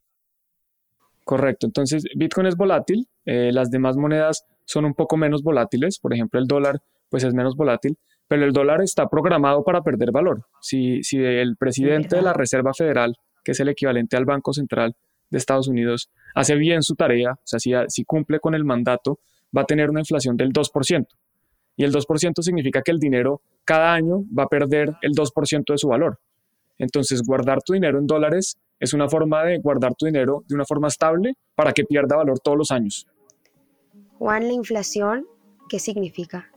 Correcto, 1.29 1.67
entonces 1.67 2.05
Bitcoin 2.15 2.47
es 2.47 2.55
volátil, 2.55 3.07
eh, 3.23 3.51
las 3.53 3.69
demás 3.69 3.95
monedas 3.95 4.47
son 4.65 4.83
un 4.85 4.95
poco 4.95 5.15
menos 5.15 5.43
volátiles, 5.43 5.99
por 5.99 6.11
ejemplo 6.11 6.39
el 6.39 6.47
dólar 6.47 6.81
pues 7.07 7.23
es 7.23 7.35
menos 7.35 7.55
volátil, 7.55 7.99
pero 8.27 8.45
el 8.45 8.51
dólar 8.51 8.81
está 8.81 9.07
programado 9.07 9.63
para 9.63 9.83
perder 9.83 10.11
valor. 10.11 10.47
Si, 10.59 11.03
si 11.03 11.19
el 11.19 11.55
presidente 11.55 12.15
de 12.15 12.23
la 12.23 12.33
Reserva 12.33 12.73
Federal, 12.73 13.15
que 13.43 13.51
es 13.51 13.59
el 13.59 13.69
equivalente 13.69 14.17
al 14.17 14.25
Banco 14.25 14.53
Central 14.53 14.95
de 15.29 15.37
Estados 15.37 15.67
Unidos, 15.67 16.09
hace 16.33 16.55
bien 16.55 16.81
su 16.81 16.95
tarea, 16.95 17.33
o 17.33 17.45
sea, 17.45 17.59
si, 17.59 17.73
si 17.89 18.05
cumple 18.05 18.39
con 18.39 18.55
el 18.55 18.65
mandato, 18.65 19.19
va 19.55 19.61
a 19.61 19.65
tener 19.65 19.91
una 19.91 19.99
inflación 19.99 20.35
del 20.35 20.51
2%. 20.51 21.05
Y 21.77 21.83
el 21.83 21.93
2% 21.93 22.41
significa 22.41 22.81
que 22.81 22.89
el 22.89 22.97
dinero 22.97 23.43
cada 23.65 23.93
año 23.93 24.23
va 24.35 24.45
a 24.45 24.47
perder 24.47 24.95
el 25.03 25.11
2% 25.11 25.63
de 25.67 25.77
su 25.77 25.89
valor. 25.89 26.17
Entonces, 26.79 27.21
guardar 27.21 27.61
tu 27.61 27.73
dinero 27.73 27.99
en 27.99 28.07
dólares 28.07 28.57
es 28.79 28.93
una 28.93 29.09
forma 29.09 29.43
de 29.43 29.59
guardar 29.59 29.93
tu 29.95 30.05
dinero 30.05 30.43
de 30.47 30.55
una 30.55 30.65
forma 30.65 30.87
estable 30.87 31.33
para 31.55 31.73
que 31.73 31.83
pierda 31.83 32.15
valor 32.15 32.39
todos 32.39 32.57
los 32.57 32.71
años. 32.71 33.05
Juan, 34.17 34.47
la 34.47 34.53
inflación, 34.53 35.25
¿qué 35.69 35.79
significa? 35.79 36.49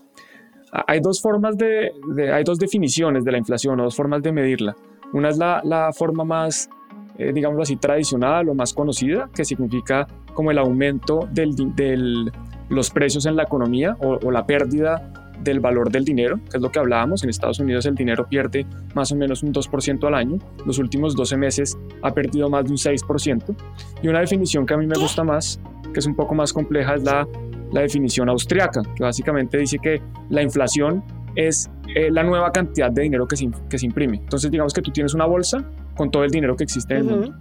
Hay 0.87 1.01
dos 1.01 1.21
formas 1.21 1.57
de, 1.57 1.93
hay 2.33 2.45
dos 2.45 2.59
definiciones 2.59 3.25
de 3.25 3.33
la 3.33 3.39
inflación 3.39 3.79
o 3.81 3.85
dos 3.85 3.97
formas 3.97 4.23
de 4.23 4.33
medirla. 4.33 4.75
Una 5.13 5.29
es 5.29 5.37
la, 5.37 5.61
la 5.65 5.93
forma 5.93 6.25
más, 6.25 6.71
eh, 7.19 7.33
digamos 7.33 7.61
así, 7.61 7.77
tradicional 7.77 8.49
o 8.49 8.55
más 8.55 8.73
conocida, 8.73 9.29
que 9.35 9.45
significa 9.45 10.07
como 10.33 10.51
el 10.51 10.59
aumento 10.59 11.29
de 11.31 11.51
del, 11.77 12.33
los 12.71 12.91
precios 12.91 13.27
en 13.27 13.37
la 13.37 13.43
economía 13.43 13.97
o, 14.01 14.19
o, 14.25 14.31
la 14.31 14.47
pérdida 14.47 15.13
del 15.43 15.61
valor 15.61 15.91
del 15.91 16.05
dinero, 16.05 16.41
que 16.51 16.57
es 16.57 16.63
lo 16.63 16.71
que 16.71 16.79
hablábamos. 16.79 17.23
En 17.23 17.31
Estados 17.31 17.59
Unidos 17.61 17.87
el 17.87 17.95
dinero 17.95 18.27
pierde 18.29 18.67
más 18.95 19.13
o 19.13 19.17
menos 19.17 19.43
un 19.43 19.53
2% 19.53 20.07
al 20.07 20.15
año. 20.15 20.39
Los 20.67 20.79
últimos 20.79 21.15
12 21.15 21.37
meses 21.37 21.77
ha 22.03 22.13
perdido 22.13 22.49
más 22.51 22.65
de 22.65 22.71
un 22.71 22.77
6%. 22.77 23.57
Y 24.03 24.09
una 24.09 24.21
definición 24.21 24.67
que 24.67 24.75
a 24.75 24.77
mí 24.77 24.87
me 24.87 24.99
gusta 24.99 25.25
más, 25.25 25.61
que 25.93 26.01
es 26.01 26.07
un 26.07 26.15
poco 26.15 26.35
más 26.35 26.53
compleja, 26.53 26.95
es 26.95 27.03
la 27.03 27.27
la 27.73 27.81
definición 27.81 28.29
austriaca, 28.29 28.83
que 28.95 29.03
básicamente 29.03 29.59
dice 29.59 29.79
que 29.79 30.01
la 30.31 30.43
inflación 30.43 31.03
es 31.35 31.71
eh, 31.95 32.11
la 32.11 32.23
nueva 32.23 32.53
cantidad 32.53 32.91
de 32.91 33.03
dinero 33.03 33.27
que 33.27 33.37
se, 33.37 33.49
que 33.69 33.79
se, 33.79 33.87
imprime. 33.87 34.19
Entonces, 34.19 34.51
digamos 34.51 34.73
que 34.73 34.83
tú 34.83 34.93
tienes 34.93 35.15
una 35.15 35.25
bolsa 35.25 35.65
con 35.97 36.11
todo 36.11 36.25
el 36.25 36.31
dinero 36.31 36.55
que 36.55 36.65
existe 36.65 36.95
en 36.95 37.01
el 37.01 37.05
mundo. 37.05 37.35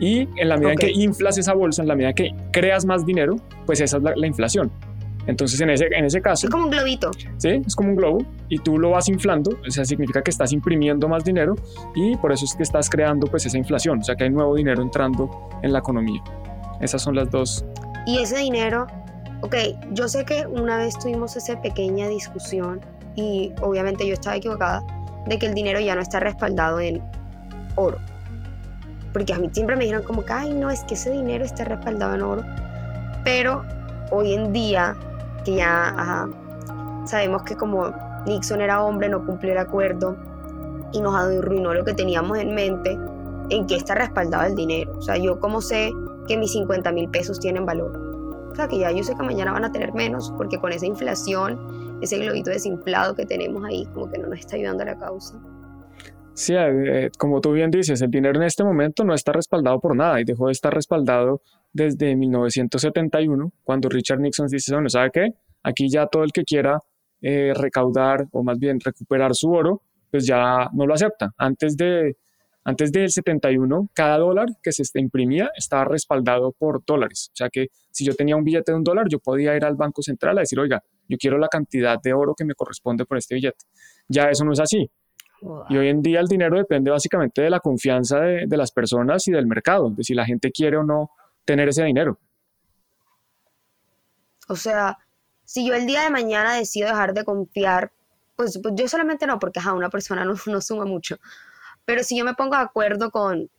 Y 0.00 0.28
en 0.36 0.48
la 0.48 0.56
medida 0.56 0.72
en 0.72 0.78
que 0.78 0.90
inflas 0.90 1.38
esa 1.38 1.54
bolsa, 1.54 1.82
en 1.82 1.88
la 1.88 1.94
medida 1.94 2.12
que 2.12 2.30
creas 2.52 2.84
más 2.84 3.06
dinero, 3.06 3.36
pues 3.64 3.80
esa 3.80 3.96
es 3.96 4.02
la, 4.02 4.26
inflación. 4.26 4.70
Entonces, 5.26 5.60
en 5.60 5.70
ese, 5.70 5.86
en 5.90 6.04
ese 6.04 6.20
caso... 6.20 6.46
Es 6.46 6.50
como 6.50 6.64
un 6.64 6.70
globito. 6.70 7.10
Sí, 7.38 7.62
es 7.66 7.74
como 7.74 7.90
un 7.90 7.96
globo 7.96 8.26
y 8.48 8.58
tú 8.58 8.78
lo 8.78 8.90
vas 8.90 9.08
inflando, 9.08 9.58
o 9.66 9.70
sea, 9.70 9.84
significa 9.84 10.22
que 10.22 10.30
estás 10.30 10.52
imprimiendo 10.52 11.08
más 11.08 11.24
dinero 11.24 11.54
y 11.94 12.16
por 12.16 12.32
eso 12.32 12.44
es 12.44 12.54
que 12.54 12.62
estás 12.62 12.90
creando 12.90 13.26
pues 13.26 13.46
esa 13.46 13.56
inflación, 13.56 14.00
o 14.00 14.04
sea, 14.04 14.16
que 14.16 14.24
hay 14.24 14.30
nuevo 14.30 14.54
dinero 14.54 14.82
entrando 14.82 15.48
en 15.62 15.72
la 15.72 15.78
economía. 15.78 16.22
Esas 16.80 17.02
son 17.02 17.14
las 17.14 17.30
dos. 17.30 17.64
Y 18.06 18.18
ese 18.18 18.38
dinero 18.38 18.86
ok, 19.44 19.56
yo 19.92 20.08
sé 20.08 20.24
que 20.24 20.46
una 20.46 20.78
vez 20.78 20.98
tuvimos 20.98 21.36
esa 21.36 21.60
pequeña 21.60 22.08
discusión 22.08 22.80
y 23.14 23.52
obviamente 23.60 24.06
yo 24.06 24.14
estaba 24.14 24.36
equivocada 24.36 24.82
de 25.26 25.38
que 25.38 25.44
el 25.44 25.54
dinero 25.54 25.80
ya 25.80 25.94
no 25.94 26.00
está 26.00 26.18
respaldado 26.18 26.80
en 26.80 27.02
oro. 27.76 27.98
Porque 29.12 29.34
a 29.34 29.38
mí 29.38 29.50
siempre 29.52 29.76
me 29.76 29.84
dijeron 29.84 30.02
como 30.04 30.24
que, 30.24 30.32
ay, 30.32 30.54
no, 30.54 30.70
es 30.70 30.82
que 30.84 30.94
ese 30.94 31.10
dinero 31.10 31.44
está 31.44 31.64
respaldado 31.64 32.14
en 32.14 32.22
oro. 32.22 32.42
Pero 33.22 33.64
hoy 34.10 34.32
en 34.32 34.52
día, 34.54 34.96
que 35.44 35.56
ya 35.56 36.28
sabemos 37.06 37.42
que 37.42 37.56
como 37.56 37.92
Nixon 38.26 38.60
era 38.60 38.82
hombre, 38.82 39.08
no 39.08 39.24
cumplió 39.24 39.52
el 39.52 39.58
acuerdo 39.58 40.16
y 40.92 41.00
nos 41.00 41.14
arruinó 41.14 41.74
lo 41.74 41.84
que 41.84 41.94
teníamos 41.94 42.38
en 42.38 42.54
mente, 42.54 42.98
en 43.50 43.66
qué 43.66 43.76
está 43.76 43.94
respaldado 43.94 44.44
el 44.44 44.54
dinero. 44.54 44.96
O 44.96 45.02
sea, 45.02 45.16
yo 45.16 45.40
como 45.40 45.60
sé 45.60 45.90
que 46.26 46.36
mis 46.38 46.52
50 46.52 46.92
mil 46.92 47.08
pesos 47.10 47.38
tienen 47.40 47.66
valor 47.66 48.14
o 48.54 48.56
sea, 48.56 48.68
que 48.68 48.78
ya 48.78 48.92
yo 48.92 49.02
sé 49.02 49.16
que 49.16 49.22
mañana 49.24 49.50
van 49.50 49.64
a 49.64 49.72
tener 49.72 49.92
menos, 49.94 50.32
porque 50.36 50.58
con 50.58 50.70
esa 50.70 50.86
inflación, 50.86 51.98
ese 52.00 52.18
globito 52.18 52.50
desinflado 52.50 53.16
que 53.16 53.26
tenemos 53.26 53.64
ahí, 53.64 53.84
como 53.86 54.08
que 54.08 54.16
no 54.16 54.28
nos 54.28 54.38
está 54.38 54.54
ayudando 54.54 54.84
a 54.84 54.86
la 54.86 54.96
causa. 54.96 55.40
Sí, 56.34 56.54
eh, 56.56 57.10
como 57.18 57.40
tú 57.40 57.50
bien 57.50 57.72
dices, 57.72 58.00
el 58.00 58.12
dinero 58.12 58.38
en 58.38 58.44
este 58.44 58.62
momento 58.62 59.02
no 59.02 59.12
está 59.12 59.32
respaldado 59.32 59.80
por 59.80 59.96
nada 59.96 60.20
y 60.20 60.24
dejó 60.24 60.46
de 60.46 60.52
estar 60.52 60.72
respaldado 60.72 61.42
desde 61.74 62.16
1971, 62.16 63.52
cuando 63.62 63.88
Richard 63.90 64.20
Nixon 64.20 64.46
dice, 64.46 64.72
bueno, 64.72 64.88
¿sabe 64.88 65.10
qué? 65.12 65.34
Aquí 65.62 65.90
ya 65.90 66.06
todo 66.06 66.24
el 66.24 66.32
que 66.32 66.44
quiera 66.44 66.78
eh, 67.20 67.52
recaudar 67.54 68.26
o 68.32 68.42
más 68.42 68.58
bien 68.58 68.78
recuperar 68.80 69.34
su 69.34 69.50
oro, 69.50 69.82
pues 70.10 70.26
ya 70.26 70.70
no 70.72 70.86
lo 70.86 70.94
acepta. 70.94 71.34
Antes 71.36 71.76
de, 71.76 72.16
Antes 72.66 72.92
del 72.92 73.10
71, 73.10 73.90
cada 73.92 74.16
dólar 74.16 74.46
que 74.62 74.72
se 74.72 74.84
imprimía 74.98 75.50
estaba 75.54 75.84
respaldado 75.84 76.52
por 76.52 76.82
dólares. 76.86 77.28
O 77.32 77.36
sea 77.36 77.50
que 77.50 77.68
si 77.90 78.06
yo 78.06 78.14
tenía 78.14 78.36
un 78.36 78.44
billete 78.44 78.72
de 78.72 78.78
un 78.78 78.84
dólar, 78.84 79.06
yo 79.10 79.18
podía 79.18 79.54
ir 79.54 79.64
al 79.64 79.74
Banco 79.74 80.00
Central 80.00 80.38
a 80.38 80.40
decir, 80.40 80.58
oiga, 80.58 80.82
yo 81.06 81.18
quiero 81.18 81.36
la 81.36 81.48
cantidad 81.48 82.00
de 82.00 82.14
oro 82.14 82.34
que 82.34 82.44
me 82.44 82.54
corresponde 82.54 83.04
por 83.04 83.18
este 83.18 83.34
billete. 83.34 83.66
Ya 84.08 84.30
eso 84.30 84.44
no 84.44 84.52
es 84.52 84.60
así. 84.60 84.90
Y 85.68 85.76
hoy 85.76 85.88
en 85.88 86.00
día 86.00 86.20
el 86.20 86.26
dinero 86.26 86.56
depende 86.56 86.90
básicamente 86.90 87.42
de 87.42 87.50
la 87.50 87.60
confianza 87.60 88.20
de, 88.20 88.46
de 88.46 88.56
las 88.56 88.72
personas 88.72 89.28
y 89.28 89.32
del 89.32 89.46
mercado, 89.46 89.90
de 89.90 90.02
si 90.02 90.14
la 90.14 90.24
gente 90.24 90.50
quiere 90.50 90.78
o 90.78 90.84
no 90.84 91.10
tener 91.44 91.68
ese 91.68 91.84
dinero. 91.84 92.18
O 94.48 94.56
sea, 94.56 94.98
si 95.44 95.66
yo 95.66 95.74
el 95.74 95.86
día 95.86 96.02
de 96.02 96.10
mañana 96.10 96.54
decido 96.54 96.88
dejar 96.88 97.14
de 97.14 97.24
confiar, 97.24 97.92
pues, 98.36 98.58
pues 98.62 98.74
yo 98.76 98.88
solamente 98.88 99.26
no, 99.26 99.38
porque 99.38 99.60
a 99.60 99.72
una 99.72 99.90
persona 99.90 100.24
no, 100.24 100.34
no 100.46 100.60
suma 100.60 100.84
mucho. 100.84 101.16
Pero 101.84 102.02
si 102.02 102.16
yo 102.16 102.24
me 102.24 102.34
pongo 102.34 102.56
de 102.56 102.62
acuerdo 102.62 103.10
con 103.10 103.50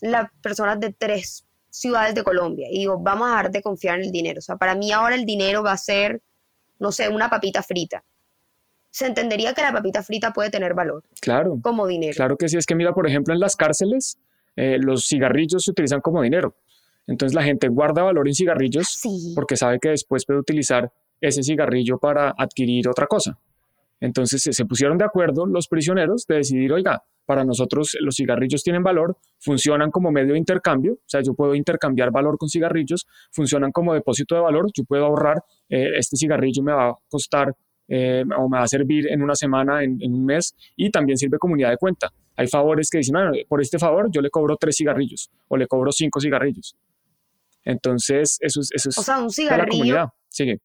las 0.00 0.30
personas 0.42 0.80
de 0.80 0.92
tres 0.92 1.44
ciudades 1.68 2.14
de 2.14 2.24
Colombia 2.24 2.68
y 2.70 2.78
digo, 2.78 2.98
vamos 2.98 3.28
a 3.28 3.30
dejar 3.30 3.50
de 3.50 3.62
confiar 3.62 3.98
en 3.98 4.06
el 4.06 4.12
dinero. 4.12 4.38
O 4.38 4.42
sea, 4.42 4.56
para 4.56 4.74
mí 4.74 4.92
ahora 4.92 5.14
el 5.14 5.24
dinero 5.24 5.62
va 5.62 5.72
a 5.72 5.76
ser, 5.76 6.20
no 6.78 6.90
sé, 6.90 7.08
una 7.08 7.30
papita 7.30 7.62
frita. 7.62 8.02
Se 8.90 9.06
entendería 9.06 9.54
que 9.54 9.62
la 9.62 9.72
papita 9.72 10.02
frita 10.02 10.32
puede 10.32 10.50
tener 10.50 10.74
valor. 10.74 11.04
Claro. 11.20 11.58
Como 11.62 11.86
dinero. 11.86 12.14
Claro 12.16 12.36
que 12.36 12.48
sí. 12.48 12.56
Es 12.56 12.66
que 12.66 12.74
mira, 12.74 12.92
por 12.92 13.06
ejemplo, 13.06 13.32
en 13.32 13.38
las 13.38 13.54
cárceles, 13.54 14.18
eh, 14.56 14.78
los 14.80 15.06
cigarrillos 15.06 15.62
se 15.64 15.70
utilizan 15.70 16.00
como 16.00 16.22
dinero. 16.22 16.56
Entonces 17.10 17.34
la 17.34 17.42
gente 17.42 17.68
guarda 17.68 18.04
valor 18.04 18.28
en 18.28 18.34
cigarrillos 18.34 19.00
porque 19.34 19.56
sabe 19.56 19.78
que 19.80 19.90
después 19.90 20.24
puede 20.24 20.38
utilizar 20.38 20.92
ese 21.20 21.42
cigarrillo 21.42 21.98
para 21.98 22.32
adquirir 22.38 22.88
otra 22.88 23.06
cosa. 23.06 23.36
Entonces 24.00 24.42
se 24.42 24.64
pusieron 24.64 24.96
de 24.96 25.04
acuerdo 25.04 25.44
los 25.44 25.66
prisioneros 25.66 26.24
de 26.26 26.36
decidir, 26.36 26.72
oiga, 26.72 27.02
para 27.26 27.44
nosotros 27.44 27.96
los 28.00 28.14
cigarrillos 28.14 28.62
tienen 28.62 28.84
valor, 28.84 29.16
funcionan 29.38 29.90
como 29.90 30.10
medio 30.12 30.32
de 30.32 30.38
intercambio, 30.38 30.94
o 30.94 31.06
sea, 31.06 31.20
yo 31.20 31.34
puedo 31.34 31.54
intercambiar 31.54 32.10
valor 32.12 32.38
con 32.38 32.48
cigarrillos, 32.48 33.06
funcionan 33.32 33.72
como 33.72 33.92
depósito 33.92 34.36
de 34.36 34.40
valor, 34.40 34.70
yo 34.72 34.84
puedo 34.84 35.04
ahorrar, 35.04 35.42
eh, 35.68 35.90
este 35.96 36.16
cigarrillo 36.16 36.62
me 36.62 36.72
va 36.72 36.90
a 36.90 36.94
costar 37.08 37.54
eh, 37.88 38.24
o 38.38 38.48
me 38.48 38.58
va 38.58 38.62
a 38.62 38.68
servir 38.68 39.08
en 39.10 39.20
una 39.20 39.34
semana, 39.34 39.82
en, 39.82 40.00
un 40.00 40.24
mes, 40.24 40.54
y 40.76 40.90
también 40.90 41.18
sirve 41.18 41.38
como 41.38 41.54
unidad 41.54 41.70
de 41.70 41.76
cuenta. 41.76 42.08
Hay 42.36 42.46
favores 42.46 42.88
que 42.88 42.98
dicen, 42.98 43.14
bueno, 43.14 43.32
por 43.48 43.60
este 43.60 43.78
favor 43.78 44.08
yo 44.10 44.22
le 44.22 44.30
cobro 44.30 44.56
tres 44.56 44.76
cigarrillos 44.76 45.28
o 45.48 45.56
le 45.56 45.66
cobro 45.66 45.90
cinco 45.92 46.20
cigarrillos. 46.20 46.76
Entonces, 47.64 48.38
eso 48.40 48.60
es... 48.60 48.70
Eso 48.72 48.88
es 48.90 48.98
o 48.98 49.02
sea, 49.02 49.18
un 49.18 49.30
cigarrillo... 49.30 50.12
Sigue 50.28 50.58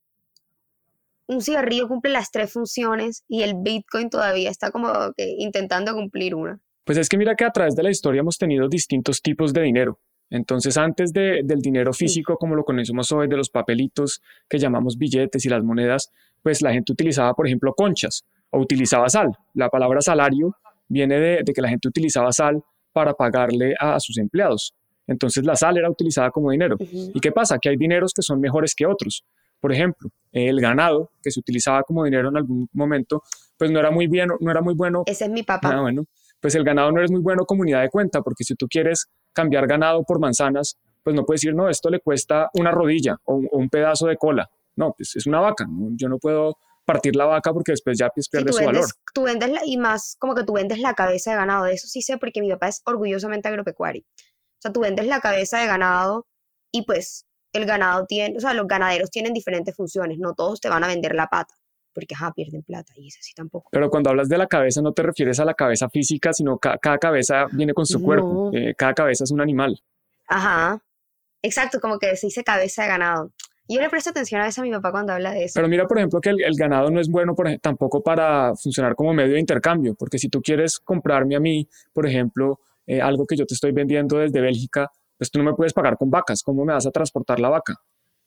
un 1.28 1.42
cigarrillo 1.42 1.88
cumple 1.88 2.12
las 2.12 2.32
tres 2.32 2.54
funciones 2.54 3.24
y 3.28 3.42
el 3.42 3.56
Bitcoin 3.58 4.10
todavía 4.10 4.50
está 4.50 4.72
como 4.72 4.92
que 5.18 5.36
intentando 5.40 5.94
cumplir 5.94 6.36
una. 6.36 6.60
Pues 6.84 6.98
es 6.98 7.10
que 7.10 7.18
mira 7.18 7.36
que 7.36 7.46
a 7.46 7.52
través 7.52 7.76
de 7.76 7.84
la 7.84 7.90
historia 7.90 8.20
hemos 8.20 8.38
tenido 8.38 8.68
distintos 8.70 9.22
tipos 9.22 9.54
de 9.54 9.64
dinero. 9.64 10.00
Entonces, 10.30 10.78
antes 10.78 11.12
del 11.14 11.62
dinero 11.62 11.94
físico, 11.94 12.36
como 12.38 12.56
lo 12.56 12.64
conocemos 12.64 13.12
hoy, 13.12 13.28
de 13.28 13.38
los 13.38 13.50
papelitos 13.50 14.22
que 14.50 14.58
llamamos 14.58 14.98
billetes 14.98 15.46
y 15.46 15.50
las 15.50 15.64
monedas, 15.64 16.12
pues 16.42 16.62
la 16.62 16.74
gente 16.74 16.92
utilizaba, 16.92 17.34
por 17.34 17.48
ejemplo, 17.48 17.74
conchas 17.74 18.24
o 18.50 18.60
utilizaba 18.60 19.08
sal. 19.10 19.30
La 19.54 19.70
palabra 19.70 20.02
salario 20.02 20.56
viene 20.88 21.20
de, 21.20 21.44
que 21.44 21.62
la 21.62 21.70
gente 21.70 21.88
utilizaba 21.88 22.32
sal 22.32 22.64
para 22.92 23.14
pagarle 23.14 23.76
a, 23.80 24.00
sus 24.00 24.18
empleados. 24.18 24.74
Entonces, 25.08 25.46
la 25.46 25.56
sal 25.56 25.78
era 25.78 25.90
utilizada 25.90 26.32
como 26.32 26.52
dinero. 26.52 26.78
¿Y 26.80 27.20
qué 27.20 27.32
pasa? 27.32 27.58
Que 27.60 27.70
hay 27.70 27.78
dineros 27.78 28.14
que 28.14 28.22
son 28.22 28.40
mejores 28.40 28.74
que 28.76 28.86
otros. 28.86 29.24
Por 29.60 29.72
ejemplo, 29.72 30.10
el 30.32 30.60
ganado, 30.60 31.12
que 31.22 31.32
se 31.32 31.40
utilizaba 31.40 31.84
como 31.84 32.04
dinero 32.04 32.30
en 32.30 32.38
algún 32.38 32.70
momento, 32.74 33.24
pues 33.58 33.72
no 33.72 33.80
era 33.80 33.92
muy 33.92 34.08
bien, 34.08 34.30
no 34.40 34.52
era 34.52 34.62
muy 34.62 34.76
bueno. 34.76 35.04
Ese 35.06 35.26
es 35.26 35.32
mi 35.32 35.44
papá. 35.44 35.70
Ah, 35.74 35.82
bueno, 35.82 36.06
pues 36.40 36.56
el 36.56 36.64
ganado 36.64 36.92
no 36.92 37.04
es 37.04 37.12
muy 37.12 37.22
bueno 37.22 37.46
como 37.46 37.62
unidad 37.62 37.82
de 37.82 37.90
cuenta, 37.90 38.22
porque 38.22 38.44
si 38.44 38.56
tú 38.56 38.68
quieres 38.68 39.08
cambiar 39.34 39.68
ganado 39.68 40.04
por 40.04 40.20
manzanas, 40.20 40.78
pues 41.04 41.16
no 41.16 41.24
puedes 41.24 41.42
decir, 41.42 41.56
no, 41.56 41.70
esto 41.70 41.90
le 41.90 42.00
cuesta 42.00 42.50
una 42.54 42.72
rodilla 42.72 43.18
o, 43.26 43.42
un 43.52 43.70
pedazo 43.70 44.08
de 44.08 44.18
cola. 44.18 44.50
No, 44.76 44.94
pues 44.98 45.16
es 45.16 45.26
una 45.26 45.40
vaca. 45.40 45.66
Yo 45.96 46.10
no 46.10 46.18
puedo 46.18 46.58
partir 46.84 47.16
la 47.16 47.26
vaca 47.26 47.54
porque 47.54 47.72
después 47.72 47.98
ya 47.98 48.10
pierde 48.10 48.52
su 48.52 48.64
valor. 48.64 48.86
Tú 49.14 49.24
vendes 49.24 49.50
la, 49.50 49.62
y 49.66 49.78
más 49.78 50.16
como 50.20 50.36
que 50.36 50.44
tú 50.44 50.54
vendes 50.54 50.80
la 50.80 50.94
cabeza 50.94 51.32
de 51.32 51.38
ganado. 51.38 51.66
De 51.66 51.74
eso 51.74 51.88
sí 51.88 52.02
sé 52.02 52.18
porque 52.18 52.42
mi 52.42 52.50
papá 52.50 52.68
es 52.68 52.82
orgullosamente 52.86 53.48
agropecuario. 53.48 54.04
O 54.58 54.62
sea, 54.62 54.72
tú 54.72 54.82
vendes 54.82 55.08
la 55.08 55.20
cabeza 55.20 55.60
de 55.60 55.68
ganado 55.68 56.26
y 56.72 56.84
pues 56.84 57.26
el 57.54 57.66
ganado 57.66 58.06
tiene, 58.06 58.38
o 58.38 58.40
sea, 58.40 58.54
los 58.54 58.68
ganaderos 58.68 59.10
tienen 59.10 59.34
diferentes 59.34 59.76
funciones, 59.76 60.18
no 60.20 60.34
todos 60.34 60.60
te 60.60 60.70
van 60.70 60.84
a 60.84 60.88
vender 60.88 61.16
la 61.16 61.28
pata, 61.28 61.56
porque 61.94 62.16
ajá, 62.16 62.34
pierden 62.34 62.64
plata 62.64 62.94
y 62.98 63.08
es 63.08 63.18
así 63.20 63.34
tampoco. 63.34 63.70
Pero 63.72 63.90
cuando 63.90 64.10
hablas 64.10 64.28
de 64.28 64.38
la 64.38 64.48
cabeza 64.48 64.82
no 64.82 64.92
te 64.92 65.04
refieres 65.04 65.40
a 65.40 65.46
la 65.46 65.54
cabeza 65.54 65.90
física, 65.90 66.34
sino 66.34 66.58
cada 66.58 66.98
cabeza 66.98 67.46
viene 67.52 67.74
con 67.74 67.86
su 67.86 68.02
cuerpo, 68.02 68.52
eh, 68.54 68.74
cada 68.76 68.94
cabeza 68.94 69.24
es 69.24 69.32
un 69.32 69.42
animal. 69.42 69.80
Ajá, 70.28 70.82
exacto, 71.42 71.80
como 71.80 71.98
que 71.98 72.16
se 72.16 72.28
dice 72.28 72.44
cabeza 72.44 72.84
de 72.84 72.88
ganado. 72.90 73.32
Yo 73.68 73.82
le 73.82 73.90
presto 73.90 74.12
atención 74.12 74.42
a 74.42 74.46
veces 74.46 74.60
a 74.60 74.62
mi 74.62 74.72
papá 74.72 74.92
cuando 74.92 75.14
habla 75.14 75.32
de 75.32 75.46
eso. 75.46 75.54
Pero 75.56 75.68
mira, 75.68 75.88
por 75.88 75.98
ejemplo, 75.98 76.22
que 76.22 76.30
el, 76.30 76.56
ganado 76.56 76.92
no 76.92 77.00
es 77.00 77.10
bueno 77.10 77.36
tampoco 77.62 78.04
para 78.04 78.56
funcionar 78.56 78.96
como 78.96 79.14
medio 79.14 79.34
de 79.34 79.40
intercambio, 79.40 79.96
porque 79.96 80.20
si 80.20 80.30
tú 80.30 80.42
quieres 80.42 80.80
comprarme 80.80 81.36
a 81.36 81.40
mí, 81.40 81.68
por 81.92 82.06
ejemplo, 82.06 82.60
eh, 82.88 83.02
algo 83.02 83.26
que 83.26 83.36
yo 83.36 83.46
te 83.46 83.54
estoy 83.54 83.72
vendiendo 83.72 84.18
desde 84.18 84.42
Bélgica, 84.42 84.90
pues 85.18 85.32
tú 85.32 85.40
no 85.40 85.46
me 85.46 85.54
puedes 85.54 85.74
pagar 85.74 85.98
con 85.98 86.10
vacas, 86.10 86.42
¿cómo 86.44 86.66
me 86.66 86.74
vas 86.74 86.86
a 86.86 86.92
transportar 86.92 87.40
la 87.40 87.50
vaca? 87.50 87.76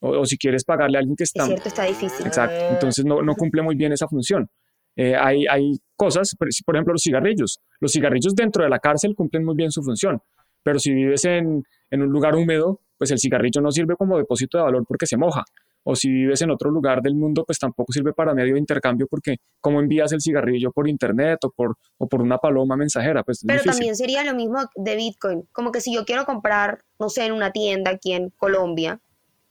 O, 0.00 0.24
si 0.24 0.38
quieres 0.38 0.64
pagarle 0.64 0.96
a 0.96 1.00
alguien 1.00 1.16
que 1.16 1.24
está... 1.24 1.42
Es 1.42 1.48
cierto, 1.48 1.68
está 1.68 1.84
difícil. 1.84 2.26
Exacto, 2.26 2.64
entonces 2.70 3.04
no, 3.04 3.20
no 3.22 3.34
cumple 3.34 3.62
muy 3.62 3.74
bien 3.74 3.92
esa 3.92 4.06
función. 4.06 4.48
Eh, 4.94 5.14
hay, 5.16 5.44
hay 5.46 5.78
cosas, 5.96 6.34
por 6.64 6.76
ejemplo, 6.76 6.92
los 6.92 7.02
cigarrillos. 7.02 7.60
Los 7.80 7.92
cigarrillos 7.92 8.34
dentro 8.34 8.62
de 8.62 8.70
la 8.70 8.78
cárcel 8.78 9.14
cumplen 9.14 9.44
muy 9.44 9.56
bien 9.56 9.70
su 9.70 9.82
función, 9.82 10.20
pero 10.62 10.78
si 10.78 10.92
vives 10.92 11.24
en, 11.24 11.64
en 11.90 12.02
un 12.02 12.10
lugar 12.10 12.36
húmedo, 12.36 12.80
pues 12.96 13.10
el 13.10 13.18
cigarrillo 13.18 13.60
no 13.60 13.70
sirve 13.70 13.96
como 13.96 14.18
depósito 14.18 14.58
de 14.58 14.64
valor 14.64 14.84
porque 14.86 15.06
se 15.06 15.16
moja 15.16 15.44
o 15.90 15.96
si 15.96 16.10
vives 16.10 16.42
en 16.42 16.50
otro 16.50 16.70
lugar 16.70 17.00
del 17.00 17.14
mundo, 17.14 17.44
pues 17.46 17.58
tampoco 17.58 17.94
sirve 17.94 18.12
para 18.12 18.34
medio 18.34 18.52
de 18.52 18.60
intercambio 18.60 19.06
porque 19.08 19.36
cómo 19.58 19.80
envías 19.80 20.12
el 20.12 20.20
cigarrillo 20.20 20.70
por 20.70 20.86
internet 20.86 21.38
o 21.44 21.50
por, 21.50 21.76
o 21.96 22.06
por 22.06 22.20
una 22.20 22.36
paloma 22.36 22.76
mensajera. 22.76 23.22
Pues 23.22 23.42
Pero 23.46 23.62
también 23.62 23.96
sería 23.96 24.22
lo 24.22 24.34
mismo 24.34 24.58
de 24.76 24.96
Bitcoin, 24.96 25.48
como 25.50 25.72
que 25.72 25.80
si 25.80 25.94
yo 25.94 26.04
quiero 26.04 26.26
comprar, 26.26 26.82
no 26.98 27.08
sé, 27.08 27.24
en 27.24 27.32
una 27.32 27.52
tienda 27.52 27.92
aquí 27.92 28.12
en 28.12 28.28
Colombia, 28.36 29.00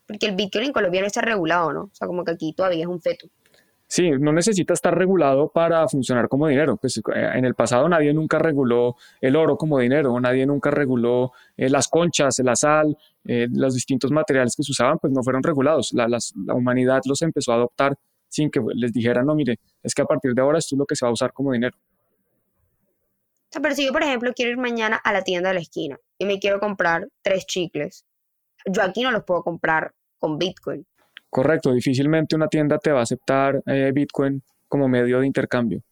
porque 0.06 0.26
el 0.26 0.36
Bitcoin 0.36 0.66
en 0.66 0.72
Colombia 0.72 1.00
no 1.00 1.08
está 1.08 1.22
regulado, 1.22 1.72
¿no? 1.72 1.80
O 1.82 1.90
sea, 1.92 2.06
como 2.06 2.24
que 2.24 2.30
aquí 2.30 2.52
todavía 2.52 2.82
es 2.82 2.88
un 2.88 3.00
feto. 3.00 3.26
Sí, 3.90 4.10
no 4.10 4.32
necesita 4.32 4.74
estar 4.74 4.96
regulado 4.96 5.48
para 5.48 5.88
funcionar 5.88 6.28
como 6.28 6.46
dinero. 6.46 6.76
Pues 6.76 6.98
eh, 6.98 7.00
en 7.34 7.46
el 7.46 7.54
pasado 7.54 7.88
nadie 7.88 8.12
nunca 8.12 8.38
reguló 8.38 8.96
el 9.18 9.34
oro 9.34 9.56
como 9.56 9.78
dinero, 9.78 10.20
nadie 10.20 10.44
nunca 10.44 10.70
reguló 10.70 11.32
eh, 11.56 11.70
las 11.70 11.88
conchas, 11.88 12.38
la 12.40 12.54
sal, 12.54 12.98
eh, 13.24 13.46
los 13.50 13.72
distintos 13.74 14.10
materiales 14.10 14.54
que 14.54 14.62
se 14.62 14.72
usaban, 14.72 14.98
pues 14.98 15.10
no 15.10 15.22
fueron 15.22 15.42
regulados. 15.42 15.94
La, 15.94 16.06
la, 16.06 16.18
humanidad 16.54 17.00
los 17.06 17.22
empezó 17.22 17.52
a 17.52 17.54
adoptar 17.54 17.96
sin 18.28 18.50
que 18.50 18.60
les 18.74 18.92
dijeran, 18.92 19.24
no, 19.24 19.34
mire, 19.34 19.58
es 19.82 19.94
que 19.94 20.02
a 20.02 20.04
partir 20.04 20.34
de 20.34 20.42
ahora 20.42 20.58
esto 20.58 20.74
es 20.74 20.78
lo 20.78 20.84
que 20.84 20.94
se 20.94 21.06
va 21.06 21.08
a 21.08 21.14
usar 21.14 21.32
como 21.32 21.52
dinero. 21.52 21.76
Pero 23.50 23.74
si 23.74 23.86
yo, 23.86 23.92
por 23.92 24.02
ejemplo, 24.02 24.34
quiero 24.34 24.50
ir 24.50 24.58
mañana 24.58 25.00
a 25.02 25.14
la 25.14 25.22
tienda 25.22 25.48
de 25.48 25.54
la 25.54 25.60
esquina 25.60 25.98
y 26.18 26.26
me 26.26 26.38
quiero 26.38 26.60
comprar 26.60 27.08
tres 27.22 27.46
chicles, 27.46 28.04
yo 28.66 28.82
aquí 28.82 29.02
no 29.02 29.10
los 29.10 29.24
puedo 29.24 29.42
comprar 29.42 29.94
con 30.18 30.36
Bitcoin. 30.36 30.86
Correcto, 31.30 31.72
difícilmente 31.72 32.36
una 32.36 32.48
tienda 32.48 32.78
te 32.78 32.90
va 32.90 33.00
a 33.00 33.02
aceptar 33.02 33.62
eh, 33.66 33.92
Bitcoin 33.92 34.42
como 34.66 34.88
medio 34.88 35.20
de 35.20 35.26
intercambio. 35.26 35.82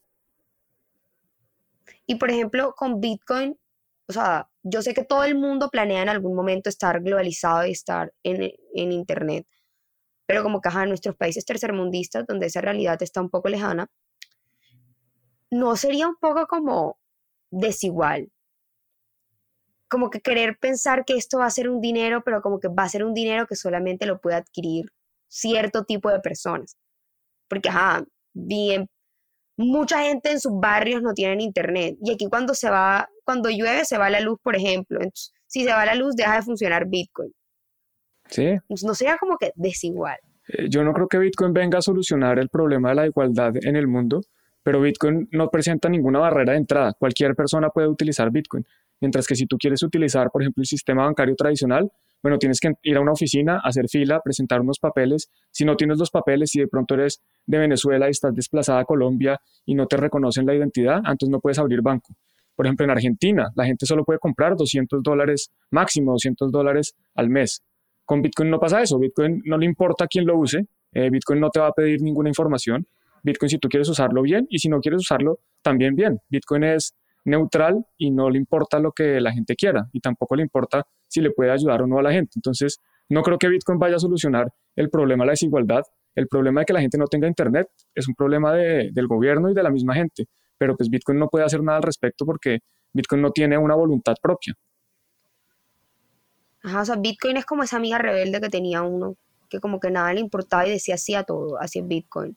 Y 2.07 2.15
por 2.15 2.31
ejemplo, 2.31 2.75
con 2.75 3.01
Bitcoin, 3.01 3.59
o 4.09 4.13
sea, 4.13 4.49
yo 4.63 4.81
sé 4.81 4.95
que 4.95 5.05
todo 5.05 5.25
el 5.25 5.35
mundo 5.35 5.71
planea 5.71 6.03
en 6.03 6.09
algún 6.09 6.35
momento 6.35 6.69
estar 6.69 7.03
globalizado 7.03 7.67
y 7.67 7.73
estar 7.73 8.13
en, 8.23 8.53
Internet, 8.93 9.47
pero 10.27 10.43
como 10.43 10.61
caja 10.61 10.85
en 10.85 10.91
nuestros 10.91 11.17
países 11.17 11.45
tercermundistas, 11.45 12.27
donde 12.27 12.47
esa 12.47 12.61
realidad 12.61 13.03
está 13.03 13.21
un 13.21 13.31
poco 13.31 13.49
lejana, 13.49 13.89
¿no 15.51 15.77
sería 15.77 16.09
un 16.09 16.17
poco 16.17 16.47
como 16.47 16.99
desigual? 17.51 18.31
Como 19.89 20.11
que 20.11 20.21
querer 20.21 20.59
pensar 20.59 21.05
que 21.05 21.15
esto 21.15 21.39
va 21.39 21.47
a 21.47 21.51
ser 21.51 21.69
un 21.69 21.81
dinero, 21.81 22.23
pero 22.25 22.43
como 22.43 22.59
que 22.59 22.69
va 22.69 22.85
a 22.85 22.89
ser 22.89 23.05
un 23.05 23.15
dinero 23.15 23.47
que 23.47 23.57
solamente 23.57 24.07
lo 24.07 24.21
puede 24.21 24.37
adquirir 24.37 24.93
cierto 25.29 25.85
tipo 25.85 26.11
de 26.11 26.21
personas. 26.21 26.77
Porque, 27.49 27.69
ajá, 27.69 28.05
bien, 28.33 28.89
mucha 29.57 30.03
gente 30.03 30.31
en 30.31 30.41
sus 30.41 30.53
barrios 30.61 31.03
no 31.03 31.15
tienen 31.15 31.41
internet. 31.41 31.97
Y 32.03 32.13
aquí 32.13 32.27
cuando 32.29 32.55
se 32.55 32.71
va, 32.71 33.09
cuando 33.25 33.51
llueve 33.51 33.85
se 33.85 33.99
va 33.99 34.11
la 34.11 34.21
luz, 34.21 34.39
por 34.43 34.57
ejemplo. 34.57 34.99
Entonces, 34.99 35.33
si 35.47 35.65
se 35.65 35.71
va 35.71 35.87
la 35.87 35.95
luz, 35.95 36.15
deja 36.17 36.37
de 36.37 36.43
funcionar 36.43 36.87
Bitcoin. 36.87 37.33
Sí. 38.29 38.57
no 38.69 38.95
sería 38.95 39.17
como 39.19 39.37
que 39.37 39.53
desigual. 39.55 40.19
Eh, 40.49 40.67
yo 40.69 40.83
no 40.83 40.93
creo 40.93 41.09
que 41.09 41.19
Bitcoin 41.19 41.53
venga 41.53 41.79
a 41.79 41.83
solucionar 41.83 42.39
el 42.39 42.49
problema 42.49 42.91
de 42.91 42.95
la 42.97 43.07
igualdad 43.07 43.53
en 43.63 43.77
el 43.77 43.87
mundo, 43.87 44.21
pero 44.63 44.81
Bitcoin 44.81 45.29
no 45.33 45.49
presenta 45.49 45.89
ninguna 45.89 46.19
barrera 46.19 46.53
de 46.53 46.59
entrada. 46.59 46.93
Cualquier 46.95 47.35
persona 47.35 47.71
puede 47.71 47.89
utilizar 47.89 48.31
Bitcoin. 48.31 48.67
Mientras 49.01 49.27
que 49.27 49.37
si 49.37 49.47
tú 49.47 49.59
quieres 49.59 49.83
utilizar, 49.83 50.31
por 50.31 50.43
ejemplo, 50.43 50.63
el 50.63 50.67
sistema 50.67 51.05
bancario 51.05 51.37
tradicional, 51.37 51.91
bueno, 52.23 52.39
tienes 52.39 52.61
que 52.61 52.73
ir 52.83 52.97
a 52.97 53.01
una 53.01 53.13
oficina, 53.13 53.61
hacer 53.63 53.89
fila, 53.89 54.21
presentar 54.21 54.61
unos 54.61 54.79
papeles. 54.79 55.31
Si 55.51 55.65
no 55.65 55.77
tienes 55.77 55.99
los 55.99 56.11
papeles, 56.11 56.51
si 56.51 56.61
de 56.61 56.69
pronto 56.69 56.95
eres 56.95 57.23
de 57.47 57.59
Venezuela 57.59 58.09
y 58.09 58.11
estás 58.11 58.35
desplazada 58.35 58.81
a 58.81 58.85
Colombia 58.85 59.41
y 59.65 59.75
no 59.75 59.87
te 59.87 59.97
reconocen 59.97 60.47
la 60.47 60.55
identidad, 60.55 60.99
entonces 60.99 61.29
no 61.29 61.41
puedes 61.41 61.59
abrir 61.59 61.83
banco. 61.83 62.15
Por 62.57 62.67
ejemplo, 62.67 62.85
en 62.85 62.91
Argentina, 62.91 63.51
la 63.55 63.67
gente 63.67 63.85
solo 63.87 64.05
puede 64.05 64.19
comprar 64.19 64.57
200 64.57 65.03
dólares, 65.03 65.51
máximo 65.71 66.13
200 66.13 66.51
dólares 66.51 66.95
al 67.15 67.29
mes. 67.29 67.63
Con 68.05 68.23
Bitcoin 68.23 68.51
no 68.51 68.59
pasa 68.59 68.81
eso. 68.81 68.99
Bitcoin 68.99 69.43
no 69.45 69.59
le 69.59 69.67
importa 69.67 70.07
quién 70.07 70.27
lo 70.27 70.39
use. 70.39 70.67
Eh, 70.93 71.11
Bitcoin 71.11 71.39
no 71.39 71.51
te 71.51 71.61
va 71.61 71.69
a 71.69 71.73
pedir 71.73 72.01
ninguna 72.01 72.31
información. 72.31 72.87
Bitcoin 73.23 73.51
si 73.51 73.59
tú 73.59 73.69
quieres 73.69 73.89
usarlo 73.89 74.23
bien 74.23 74.47
y 74.49 74.59
si 74.59 74.69
no 74.69 74.81
quieres 74.81 75.01
usarlo 75.01 75.41
también 75.61 75.95
bien. 75.95 76.19
Bitcoin 76.31 76.65
es 76.65 76.95
neutral 77.25 77.85
y 77.99 78.11
no 78.11 78.31
le 78.31 78.39
importa 78.39 78.79
lo 78.79 78.93
que 78.93 79.21
la 79.21 79.33
gente 79.33 79.57
quiera 79.57 79.89
y 79.93 80.01
tampoco 80.01 80.37
le 80.37 80.43
importa 80.43 80.87
si 81.09 81.21
le 81.21 81.31
puede 81.31 81.51
ayudar 81.51 81.83
o 81.83 81.87
no 81.87 81.99
a 81.99 82.03
la 82.03 82.13
gente. 82.13 82.33
Entonces, 82.37 82.79
no 83.09 83.23
creo 83.23 83.39
que 83.39 83.49
Bitcoin 83.49 83.79
vaya 83.79 83.97
a 83.97 84.01
solucionar 84.01 84.53
el 84.75 84.91
problema 84.91 85.25
de 85.25 85.27
la 85.27 85.33
desigualdad. 85.33 85.83
El 86.15 86.29
problema 86.29 86.61
de 86.61 86.67
que 86.67 86.73
la 86.73 86.81
gente 86.81 86.99
no 86.99 87.07
tenga 87.07 87.29
internet 87.29 87.69
es 87.95 88.09
un 88.09 88.15
problema 88.15 88.55
del 88.55 89.07
gobierno 89.07 89.51
y 89.51 89.55
de 89.55 89.63
la 89.63 89.71
misma 89.71 89.95
gente. 89.95 90.27
Pero 90.59 90.77
pues 90.77 90.89
Bitcoin 90.89 91.19
no 91.19 91.29
puede 91.29 91.45
hacer 91.45 91.63
nada 91.63 91.79
al 91.79 91.83
respecto 91.83 92.25
porque 92.25 92.61
Bitcoin 92.93 93.21
no 93.21 93.31
tiene 93.31 93.59
una 93.59 93.75
voluntad 93.75 94.15
propia. 94.21 94.55
Ajá, 96.63 96.81
o 96.81 96.85
sea, 96.85 96.97
Bitcoin 96.97 97.37
es 97.37 97.45
como 97.45 97.63
esa 97.63 97.77
amiga 97.77 97.99
rebelde 97.99 98.41
que 98.41 98.49
tenía 98.49 98.83
uno, 98.83 99.17
que 99.49 99.61
como 99.61 99.79
que 99.79 99.91
nada 99.91 100.13
le 100.13 100.21
importaba 100.21 100.67
y 100.67 100.71
decía 100.71 100.97
sí 100.97 101.15
a 101.15 101.23
todo, 101.23 101.61
así 101.61 101.79
es 101.79 101.87
Bitcoin. 101.87 102.37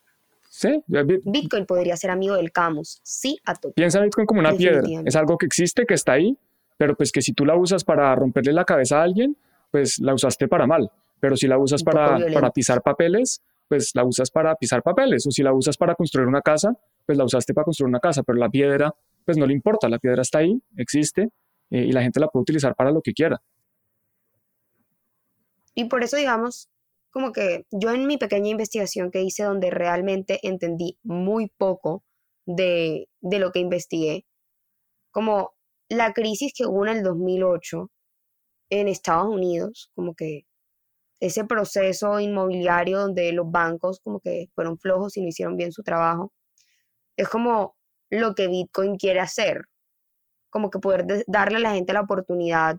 Sí, 0.50 0.84
Bitcoin 0.88 1.66
podría 1.66 1.96
ser 1.96 2.12
amigo 2.12 2.36
del 2.36 2.52
Camus, 2.52 3.00
sí 3.04 3.40
a 3.46 3.56
todo. 3.56 3.72
Piensa 3.74 4.02
Bitcoin 4.02 4.28
como 4.28 4.42
una 4.42 4.54
piedra, 4.54 4.84
es 5.06 5.16
algo 5.16 5.38
que 5.38 5.46
existe, 5.46 5.86
que 5.86 5.94
está 5.94 6.14
ahí, 6.14 6.38
pero 6.80 6.96
pues 6.96 7.12
que 7.12 7.22
si 7.22 7.34
tú 7.34 7.46
la 7.46 7.58
usas 7.58 7.84
para 7.84 8.16
romperle 8.16 8.54
la 8.54 8.64
cabeza 8.64 9.02
a 9.02 9.04
alguien, 9.04 9.36
pues 9.70 10.00
la 10.00 10.14
usaste 10.14 10.48
para 10.48 10.66
mal. 10.66 10.90
Pero 11.20 11.36
si 11.36 11.46
la 11.46 11.58
usas 11.58 11.84
para, 11.84 12.18
para 12.34 12.52
pisar 12.52 12.82
papeles, 12.82 13.42
pues 13.68 13.92
la 13.96 14.06
usas 14.06 14.32
para 14.32 14.56
pisar 14.56 14.82
papeles. 14.82 15.28
O 15.28 15.32
si 15.32 15.44
la 15.44 15.54
usas 15.54 15.76
para 15.76 15.94
construir 15.94 16.30
una 16.30 16.40
casa, 16.40 16.72
pues 17.06 17.18
la 17.18 17.26
usaste 17.26 17.54
para 17.54 17.66
construir 17.66 17.90
una 17.90 18.00
casa. 18.00 18.24
Pero 18.24 18.38
la 18.38 18.50
piedra, 18.50 18.96
pues 19.26 19.38
no 19.38 19.46
le 19.46 19.52
importa. 19.52 19.90
La 19.90 20.00
piedra 20.00 20.22
está 20.22 20.38
ahí, 20.38 20.58
existe, 20.78 21.24
eh, 21.70 21.84
y 21.84 21.92
la 21.92 22.02
gente 22.02 22.22
la 22.22 22.30
puede 22.30 22.44
utilizar 22.44 22.74
para 22.76 22.92
lo 22.92 23.02
que 23.02 23.12
quiera. 23.12 23.42
Y 25.76 25.84
por 25.90 26.02
eso, 26.02 26.16
digamos, 26.16 26.70
como 27.12 27.34
que 27.34 27.66
yo 27.72 27.92
en 27.92 28.08
mi 28.08 28.16
pequeña 28.16 28.52
investigación 28.52 29.12
que 29.12 29.22
hice, 29.22 29.44
donde 29.44 29.70
realmente 29.70 30.40
entendí 30.44 30.98
muy 31.04 31.52
poco 31.58 32.06
de, 32.46 33.10
de 33.20 33.40
lo 33.40 33.52
que 33.52 33.60
investigué, 33.60 34.26
como 35.12 35.59
la 35.90 36.14
crisis 36.14 36.54
que 36.56 36.66
hubo 36.66 36.86
en 36.86 36.98
el 36.98 37.04
2008 37.04 37.90
en 38.70 38.88
Estados 38.88 39.28
Unidos, 39.28 39.92
como 39.96 40.16
que 40.16 40.44
ese 41.20 41.46
proceso 41.46 42.20
inmobiliario 42.20 43.00
donde 43.00 43.34
los 43.34 43.52
bancos 43.52 44.00
como 44.02 44.20
que 44.22 44.48
fueron 44.56 44.78
flojos 44.80 45.18
y 45.18 45.22
no 45.22 45.28
hicieron 45.28 45.58
bien 45.58 45.72
su 45.72 45.84
trabajo, 45.84 46.32
es 47.18 47.30
como 47.30 47.76
lo 48.10 48.36
que 48.36 48.48
Bitcoin 48.48 48.98
quiere 48.98 49.20
hacer, 49.20 49.64
como 50.50 50.70
que 50.70 50.80
poder 50.80 51.06
darle 51.28 51.58
a 51.58 51.62
la 51.62 51.74
gente 51.74 51.94
la 51.94 52.02
oportunidad 52.02 52.78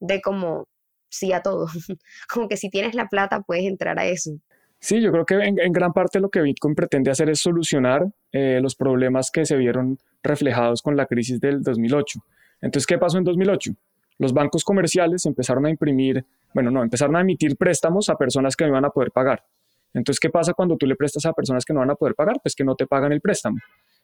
de 0.00 0.20
como 0.22 0.66
sí 1.10 1.32
a 1.32 1.42
todo, 1.42 1.66
como 2.32 2.48
que 2.48 2.56
si 2.56 2.70
tienes 2.70 2.94
la 2.94 3.08
plata 3.08 3.42
puedes 3.42 3.64
entrar 3.66 3.98
a 3.98 4.06
eso. 4.06 4.32
Sí, 4.80 5.02
yo 5.02 5.12
creo 5.12 5.26
que 5.26 5.34
en, 5.34 5.72
gran 5.72 5.92
parte 5.92 6.20
lo 6.20 6.30
que 6.30 6.40
Bitcoin 6.40 6.74
pretende 6.74 7.10
hacer 7.10 7.28
es 7.28 7.40
solucionar 7.40 8.10
eh, 8.32 8.60
los 8.62 8.74
problemas 8.74 9.30
que 9.30 9.44
se 9.44 9.56
vieron 9.56 9.98
reflejados 10.22 10.80
con 10.80 10.96
la 10.96 11.04
crisis 11.04 11.38
del 11.38 11.62
2008. 11.62 12.18
Entonces, 12.62 12.86
¿qué 12.86 12.96
pasó 12.96 13.18
en 13.18 13.24
2008? 13.24 13.72
Los 14.18 14.32
bancos 14.32 14.64
comerciales 14.64 15.26
empezaron 15.26 15.66
a 15.66 15.70
imprimir, 15.70 16.24
bueno, 16.54 16.70
no, 16.70 16.82
empezaron 16.82 17.14
a 17.16 17.20
emitir 17.20 17.56
préstamos 17.56 18.08
a 18.08 18.16
personas 18.16 18.56
que 18.56 18.64
no 18.64 18.70
iban 18.70 18.86
a 18.86 18.90
poder 18.90 19.10
pagar. 19.12 19.44
Entonces, 19.92 20.18
¿qué 20.18 20.30
pasa 20.30 20.54
cuando 20.54 20.78
tú 20.78 20.86
le 20.86 20.96
prestas 20.96 21.26
a 21.26 21.32
personas 21.34 21.64
que 21.64 21.74
no 21.74 21.80
van 21.80 21.90
a 21.90 21.94
poder 21.94 22.14
pagar? 22.14 22.36
Pues 22.42 22.54
que 22.54 22.64
no 22.64 22.74
te 22.74 22.86
pagan 22.86 23.12
el 23.12 23.20
préstamo. 23.20 23.58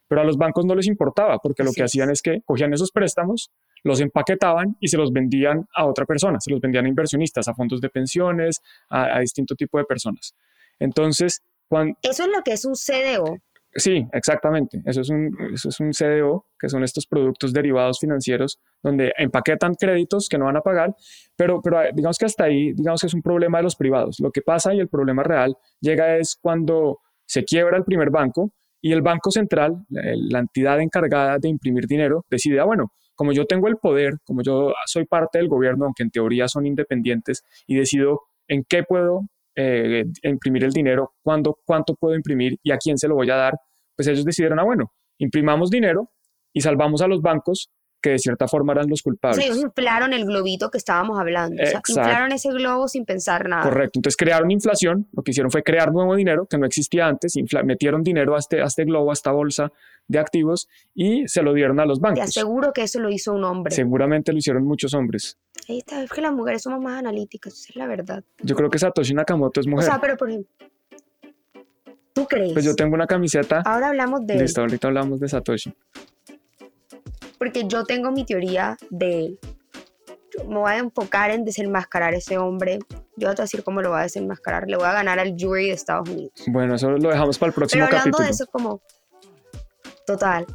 Pero 0.09 0.21
a 0.21 0.25
los 0.25 0.37
bancos 0.37 0.67
no 0.67 0.75
les 0.75 0.87
importaba, 0.87 1.39
porque 1.39 1.65
lo 1.65 1.73
que 1.73 1.83
hacían 1.83 2.11
es 2.11 2.21
que 2.21 2.43
cogían 2.45 2.73
esos 2.75 2.93
préstamos, 2.93 3.51
los 3.83 4.01
empaquetaban 4.01 4.77
y 4.79 4.89
se 4.89 4.99
los 4.99 5.11
vendían 5.11 5.67
a 5.75 5.87
otra 5.87 6.05
persona, 6.05 6.39
se 6.39 6.51
los 6.51 6.61
vendían 6.61 6.85
a 6.85 6.89
inversionistas, 6.89 7.49
a 7.49 7.55
fondos 7.55 7.81
de 7.81 7.89
pensiones, 7.89 8.63
a, 8.91 9.17
a 9.17 9.21
distinto 9.21 9.55
tipo 9.55 9.79
de 9.79 9.85
personas. 9.85 10.35
Entonces, 10.79 11.43
cuando... 11.69 11.97
Eso 12.03 12.25
es 12.25 12.29
lo 12.29 12.43
que 12.43 12.53
es 12.53 12.65
un 12.65 12.75
CDO. 12.75 13.39
Sí, 13.77 14.07
exactamente. 14.13 14.81
Eso 14.87 15.03
es, 15.03 15.11
un, 15.11 15.37
eso 15.53 15.69
es 15.69 15.81
un 15.81 15.91
CDO, 15.91 16.47
que 16.59 16.69
son 16.69 16.83
estos 16.83 17.07
productos 17.07 17.53
derivados 17.53 17.99
financieros 18.01 18.59
donde 18.83 19.13
empaquetan 19.19 19.75
créditos 19.75 20.29
que 20.31 20.39
no 20.39 20.47
van 20.47 20.57
a 20.57 20.63
pagar, 20.63 20.95
pero, 21.37 21.61
pero 21.61 21.83
eh, 21.83 21.91
digamos 21.95 22.17
que 22.17 22.25
hasta 22.25 22.45
ahí, 22.45 22.73
digamos 22.73 23.03
que 23.03 23.09
es 23.09 23.15
un 23.15 23.21
problema 23.21 23.59
de 23.59 23.65
los 23.65 23.77
privados. 23.77 24.19
Lo 24.21 24.31
que 24.31 24.41
pasa 24.41 24.73
y 24.73 24.81
el 24.81 24.89
problema 24.89 25.23
real 25.23 25.57
llega 25.81 26.17
es 26.17 26.39
cuando 26.41 27.01
se 27.27 27.45
quiebra 27.45 27.77
el 27.77 27.85
primer 27.85 28.11
banco 28.11 28.53
y 28.81 28.93
el 28.93 29.03
Banco 29.03 29.31
Central, 29.31 29.85
la 29.89 30.39
entidad 30.39 30.81
encargada 30.81 31.39
de 31.39 31.49
imprimir 31.49 31.87
dinero, 31.87 32.25
decide, 32.31 32.61
ah, 32.61 32.65
bueno, 32.65 32.93
como 33.17 33.33
yo 33.33 33.45
tengo 33.45 33.67
el 33.67 33.79
poder, 33.79 34.19
como 34.25 34.43
yo 34.43 34.73
soy 34.87 35.07
parte 35.07 35.39
del 35.39 35.49
gobierno, 35.49 35.87
aunque 35.87 36.05
en 36.05 36.11
teoría 36.11 36.47
son 36.47 36.67
independientes, 36.67 37.43
y 37.67 37.75
decido 37.75 38.23
en 38.47 38.65
qué 38.65 38.85
puedo 38.85 39.23
eh, 39.57 40.05
imprimir 40.23 40.65
el 40.65 40.73
dinero, 40.73 41.15
cuándo, 41.23 41.59
cuánto 41.65 41.95
puedo 41.95 42.15
imprimir 42.15 42.59
y 42.63 42.71
a 42.71 42.77
quién 42.77 42.99
se 42.99 43.09
lo 43.09 43.15
voy 43.15 43.31
a 43.31 43.37
dar, 43.37 43.55
pues 43.97 44.07
ellos 44.09 44.25
decidieron, 44.25 44.61
ah, 44.61 44.65
bueno, 44.65 44.93
imprimamos 45.19 45.71
dinero 45.71 46.11
y 46.53 46.61
salvamos 46.61 47.01
a 47.01 47.09
los 47.09 47.23
bancos 47.23 47.71
que 48.07 48.13
de 48.13 48.19
cierta 48.21 48.47
forma 48.47 48.73
eran 48.73 48.89
los 48.89 49.03
culpables. 49.03 49.45
Sí, 49.45 49.51
ellos 49.51 49.61
inflaron 49.65 50.13
el 50.13 50.25
globito 50.27 50.71
que 50.71 50.79
estábamos 50.79 51.19
hablando. 51.19 51.61
O 51.61 51.67
sea, 51.67 51.83
inflaron 51.89 52.31
ese 52.31 52.51
globo 52.51 52.87
sin 52.87 53.05
pensar 53.05 53.49
nada. 53.49 53.65
Correcto. 53.65 53.99
Entonces 53.99 54.17
crearon 54.17 54.49
inflación. 54.53 55.09
Lo 55.13 55.25
que 55.25 55.33
hicieron 55.33 55.51
fue 55.51 55.65
crear 55.65 55.91
nuevo 55.91 56.15
dinero 56.15 56.47
que 56.47 56.57
no 56.57 56.67
existía 56.67 57.09
antes. 57.09 57.35
metieron 57.65 58.05
dinero 58.05 58.37
a 58.37 58.39
este, 58.39 58.63
a 58.63 58.67
este 58.67 58.85
globo, 58.85 59.11
a 59.11 59.13
esta 59.13 59.33
bolsa 59.33 59.73
de 60.07 60.21
activos 60.21 60.69
y 60.95 61.27
se 61.27 61.43
lo 61.43 61.53
dieron 61.53 61.81
a 61.81 61.85
los 61.85 61.99
bancos. 61.99 62.21
Te 62.21 62.23
aseguro 62.23 62.73
que 62.73 62.85
eso 62.85 63.01
lo 63.01 63.11
hizo 63.11 63.33
un 63.33 63.43
hombre. 63.43 63.75
Seguramente 63.75 64.31
lo 64.31 64.39
hicieron 64.39 64.65
muchos 64.65 64.95
hombres. 64.95 65.37
Ahí 65.69 65.79
está, 65.79 66.05
es 66.05 66.11
que 66.13 66.21
las 66.21 66.33
mujeres 66.33 66.63
somos 66.63 66.81
más 66.81 67.01
analíticas, 67.01 67.55
esa 67.55 67.71
es 67.71 67.77
la 67.77 67.89
verdad. 67.89 68.23
Yo 68.41 68.55
creo 68.55 68.71
que 68.71 68.79
Satoshi 68.79 69.15
Nakamoto 69.15 69.59
es 69.59 69.67
mujer. 69.67 69.89
O 69.89 69.91
sea, 69.91 70.01
pero 70.01 70.17
por 70.17 70.29
ejemplo, 70.31 70.49
¿tú 72.13 72.25
crees? 72.27 72.53
Pues 72.53 72.65
yo 72.65 72.77
tengo 72.77 72.95
una 72.95 73.09
camiseta. 73.09 73.63
Ahora 73.65 73.89
hablamos 73.89 74.25
de. 74.25 74.37
Listo, 74.37 74.61
ahorita 74.61 74.87
hablamos 74.87 75.19
de 75.19 75.29
Satoshi. 75.29 75.75
Porque 77.39 77.67
yo 77.67 77.85
tengo 77.85 78.11
mi 78.11 78.25
teoría 78.25 78.77
de 78.91 79.21
él. 79.21 79.39
Yo 80.37 80.45
me 80.49 80.59
voy 80.59 80.73
a 80.73 80.79
enfocar 80.79 81.31
en 81.31 81.45
desenmascarar 81.45 82.15
a 82.15 82.17
ese 82.17 82.39
hombre. 82.39 82.79
Yo 83.17 83.29
voy 83.29 83.35
a 83.39 83.43
decir 83.43 83.63
cómo 83.63 83.83
lo 83.83 83.91
voy 83.91 84.01
a 84.01 84.03
desenmascarar. 84.03 84.69
Le 84.69 84.77
voy 84.77 84.87
a 84.87 84.93
ganar 84.93 85.19
al 85.19 85.35
jury 85.39 85.69
de 85.69 85.73
Estados 85.73 86.09
Unidos. 86.09 86.33
Bueno, 86.49 86.75
eso 86.75 86.91
lo 86.91 87.09
dejamos 87.09 87.39
para 87.39 87.49
el 87.49 87.55
próximo 87.55 87.85
Pero 87.85 87.99
hablando 87.99 88.19
de 88.19 88.31
eso, 88.31 88.47
como. 88.47 88.81
Total. 90.07 90.47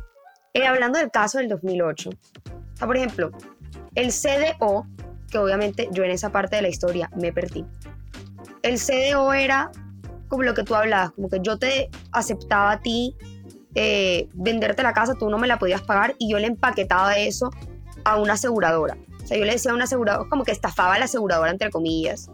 Eh, 0.54 0.66
hablando 0.66 1.00
del 1.00 1.12
caso 1.12 1.38
del 1.38 1.48
2008. 1.50 2.10
O 2.10 2.76
sea, 2.76 2.88
por 2.88 2.98
ejemplo, 2.98 3.32
el 3.96 4.12
CDO, 4.12 4.88
que 5.30 5.38
obviamente 5.38 5.90
yo 5.92 6.04
en 6.04 6.12
esa 6.12 6.32
parte 6.32 6.58
de 6.58 6.62
la 6.62 6.70
historia 6.70 7.10
me 7.16 7.32
perdí. 7.32 7.66
El 8.64 8.78
CDO 8.78 9.34
era 9.34 9.72
como 10.28 10.44
lo 10.44 10.54
que 10.54 10.64
tú 10.64 10.76
hablabas, 10.76 11.12
como 11.12 11.30
que 11.30 11.40
yo 11.42 11.58
te 11.58 11.90
aceptaba 12.12 12.72
a 12.72 12.80
ti 12.80 13.16
eh, 13.76 14.28
venderte 14.34 14.84
la 14.84 14.94
casa, 14.94 15.16
tú 15.16 15.30
no 15.30 15.38
me 15.38 15.48
la 15.48 15.58
podías 15.60 15.82
pagar 15.82 16.16
y 16.18 16.32
yo 16.32 16.40
le 16.40 16.48
empaquetaba 16.48 17.18
eso 17.18 17.52
a 18.04 18.18
una 18.18 18.34
aseguradora. 18.34 18.98
O 19.24 19.28
sea, 19.28 19.38
yo 19.38 19.46
le 19.46 19.54
decía 19.54 19.72
a 19.72 19.76
una 19.76 19.86
aseguradora, 19.86 20.30
como 20.30 20.44
que 20.44 20.52
estafaba 20.52 20.96
a 20.96 21.00
la 21.00 21.06
aseguradora, 21.06 21.52
entre 21.52 21.70
comillas, 21.70 22.30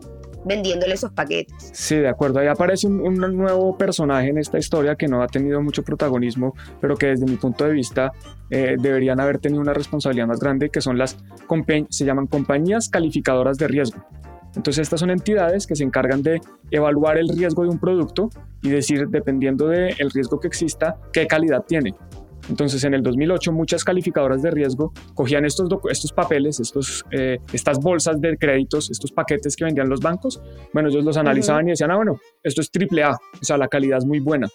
vendiéndole 0.46 0.94
esos 0.94 1.12
paquetes. 1.12 1.70
Sí, 1.74 1.96
de 1.96 2.08
acuerdo. 2.08 2.40
Ahí 2.40 2.48
aparece 2.48 2.88
un, 2.88 3.16
nuevo 3.16 3.78
personaje 3.78 4.30
en 4.30 4.38
esta 4.38 4.58
historia 4.58 4.96
que 4.96 5.08
no 5.08 5.22
ha 5.22 5.28
tenido 5.28 5.62
mucho 5.62 5.84
protagonismo, 5.84 6.56
pero 6.80 6.96
que 6.96 7.08
desde 7.08 7.26
mi 7.26 7.36
punto 7.36 7.66
de 7.66 7.74
vista 7.74 8.12
eh, 8.50 8.78
deberían 8.80 9.20
haber 9.20 9.40
tenido 9.40 9.62
una 9.62 9.74
responsabilidad 9.74 10.28
más 10.28 10.40
grande, 10.40 10.70
que 10.70 10.82
son 10.82 10.98
las, 10.98 11.18
se 11.90 12.06
llaman 12.06 12.28
compañías 12.28 12.90
calificadoras 12.90 13.58
de 13.58 13.68
riesgo. 13.68 14.04
Entonces 14.56 14.84
estas 14.84 15.00
son 15.00 15.10
entidades 15.10 15.68
que 15.68 15.76
se 15.76 15.84
encargan 15.84 16.22
de 16.24 16.42
evaluar 16.72 17.18
el 17.18 17.30
riesgo 17.30 17.64
de 17.64 17.70
un 17.70 17.80
producto 17.80 18.30
y 18.62 18.70
decir, 18.70 19.08
dependiendo 19.10 19.68
del 19.68 20.12
riesgo 20.12 20.40
que 20.40 20.48
exista, 20.48 20.98
qué 21.14 21.28
calidad 21.28 21.64
tiene. 21.68 21.94
Entonces, 22.50 22.84
en 22.86 22.94
el 22.94 23.04
2008, 23.04 23.52
muchas 23.52 23.84
calificadoras 23.84 24.42
de 24.42 24.52
riesgo 24.52 24.94
cogían 25.14 25.44
estos, 25.44 25.68
estos 25.92 26.14
papeles, 26.14 26.62
estos, 26.62 27.04
eh, 27.12 27.40
estas 27.52 27.78
bolsas 27.80 28.22
de 28.22 28.38
créditos, 28.38 28.90
estos 28.90 29.12
paquetes 29.12 29.56
que 29.56 29.66
vendían 29.66 29.90
los 29.90 30.00
bancos. 30.00 30.42
Bueno, 30.74 30.88
ellos 30.88 31.04
los 31.04 31.18
analizaban 31.18 31.68
y 31.68 31.72
decían, 31.72 31.92
ah, 31.92 31.98
bueno, 31.98 32.20
esto 32.44 32.62
es 32.62 32.72
triple 32.72 33.04
A, 33.04 33.12
o 33.12 33.44
sea, 33.44 33.58
la 33.58 33.68
calidad 33.68 33.98
es 33.98 34.06
muy 34.06 34.20
buena 34.20 34.48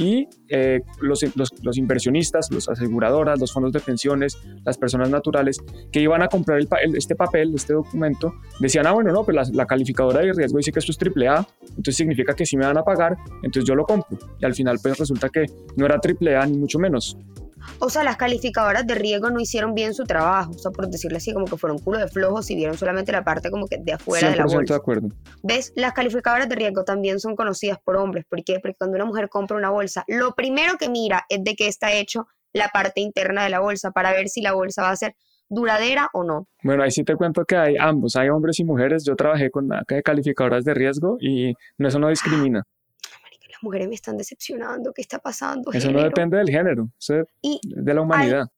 y 0.00 0.26
eh, 0.48 0.80
los, 1.02 1.22
los, 1.62 1.76
inversionistas, 1.76 2.50
las 2.50 2.70
aseguradoras, 2.70 3.38
los 3.38 3.52
fondos 3.52 3.70
de 3.72 3.80
pensiones, 3.80 4.38
las 4.64 4.78
personas 4.78 5.10
naturales 5.10 5.58
que 5.92 6.00
iban 6.00 6.22
a 6.22 6.28
comprar 6.28 6.58
el, 6.58 6.96
este 6.96 7.14
papel, 7.14 7.52
este 7.54 7.74
documento, 7.74 8.32
decían, 8.60 8.86
ah, 8.86 8.92
bueno, 8.92 9.12
no, 9.12 9.24
pues 9.24 9.34
la, 9.34 9.44
la, 9.52 9.66
calificadora 9.66 10.20
de 10.20 10.32
riesgo 10.32 10.56
dice 10.56 10.72
que 10.72 10.78
esto 10.78 10.90
es 10.90 10.96
triple 10.96 11.28
A, 11.28 11.46
entonces 11.68 11.96
significa 11.96 12.34
que 12.34 12.46
sí 12.46 12.56
me 12.56 12.64
van 12.64 12.78
a 12.78 12.82
pagar, 12.82 13.18
entonces 13.42 13.64
yo 13.64 13.74
lo 13.74 13.84
compro. 13.84 14.18
Y 14.40 14.44
al 14.46 14.54
final 14.54 14.78
pues 14.82 14.98
resulta 14.98 15.28
que 15.28 15.44
no 15.76 15.84
era 15.84 16.00
triple 16.00 16.34
A 16.34 16.46
ni 16.46 16.56
mucho 16.56 16.78
menos, 16.78 17.18
o 17.78 17.90
sea, 17.90 18.04
las 18.04 18.16
calificadoras 18.16 18.86
de 18.86 18.94
riesgo 18.94 19.30
no 19.30 19.40
hicieron 19.40 19.74
bien 19.74 19.94
su 19.94 20.04
trabajo, 20.04 20.52
o 20.52 20.58
sea, 20.58 20.70
por 20.70 20.88
decirlo 20.88 21.16
así, 21.16 21.32
como 21.32 21.46
que 21.46 21.56
fueron 21.56 21.78
culo 21.78 21.98
de 21.98 22.08
flojos 22.08 22.50
y 22.50 22.56
vieron 22.56 22.76
solamente 22.76 23.12
la 23.12 23.24
parte 23.24 23.50
como 23.50 23.66
que 23.66 23.78
de 23.78 23.92
afuera 23.92 24.30
de 24.30 24.36
la 24.36 24.44
bolsa. 24.44 24.74
de 24.74 24.78
acuerdo. 24.78 25.08
¿Ves? 25.42 25.72
Las 25.76 25.92
calificadoras 25.92 26.48
de 26.48 26.54
riesgo 26.54 26.84
también 26.84 27.20
son 27.20 27.36
conocidas 27.36 27.78
por 27.84 27.96
hombres. 27.96 28.24
¿Por 28.28 28.42
qué? 28.44 28.58
Porque 28.60 28.76
cuando 28.76 28.96
una 28.96 29.04
mujer 29.04 29.28
compra 29.28 29.56
una 29.56 29.70
bolsa, 29.70 30.04
lo 30.08 30.34
primero 30.34 30.74
que 30.78 30.88
mira 30.88 31.24
es 31.28 31.42
de 31.42 31.54
qué 31.54 31.68
está 31.68 31.92
hecho 31.92 32.26
la 32.52 32.68
parte 32.68 33.00
interna 33.00 33.44
de 33.44 33.50
la 33.50 33.60
bolsa 33.60 33.90
para 33.90 34.12
ver 34.12 34.28
si 34.28 34.42
la 34.42 34.52
bolsa 34.52 34.82
va 34.82 34.90
a 34.90 34.96
ser 34.96 35.14
duradera 35.48 36.08
o 36.12 36.24
no. 36.24 36.46
Bueno, 36.62 36.82
ahí 36.82 36.90
sí 36.90 37.04
te 37.04 37.16
cuento 37.16 37.44
que 37.44 37.56
hay 37.56 37.76
ambos, 37.76 38.16
hay 38.16 38.28
hombres 38.28 38.58
y 38.60 38.64
mujeres. 38.64 39.04
Yo 39.04 39.16
trabajé 39.16 39.50
con 39.50 39.68
calificadoras 40.04 40.64
de 40.64 40.74
riesgo 40.74 41.16
y 41.20 41.54
eso 41.78 41.98
no 41.98 42.08
discrimina. 42.08 42.64
Las 43.60 43.64
mujeres 43.64 43.88
me 43.88 43.94
están 43.94 44.16
decepcionando, 44.16 44.90
¿qué 44.94 45.02
está 45.02 45.18
pasando? 45.18 45.70
Eso 45.70 45.92
no 45.92 46.02
depende 46.02 46.38
del 46.38 46.48
género, 46.48 46.90
y 47.42 47.60
de 47.62 47.94
la 47.94 48.00
humanidad. 48.00 48.48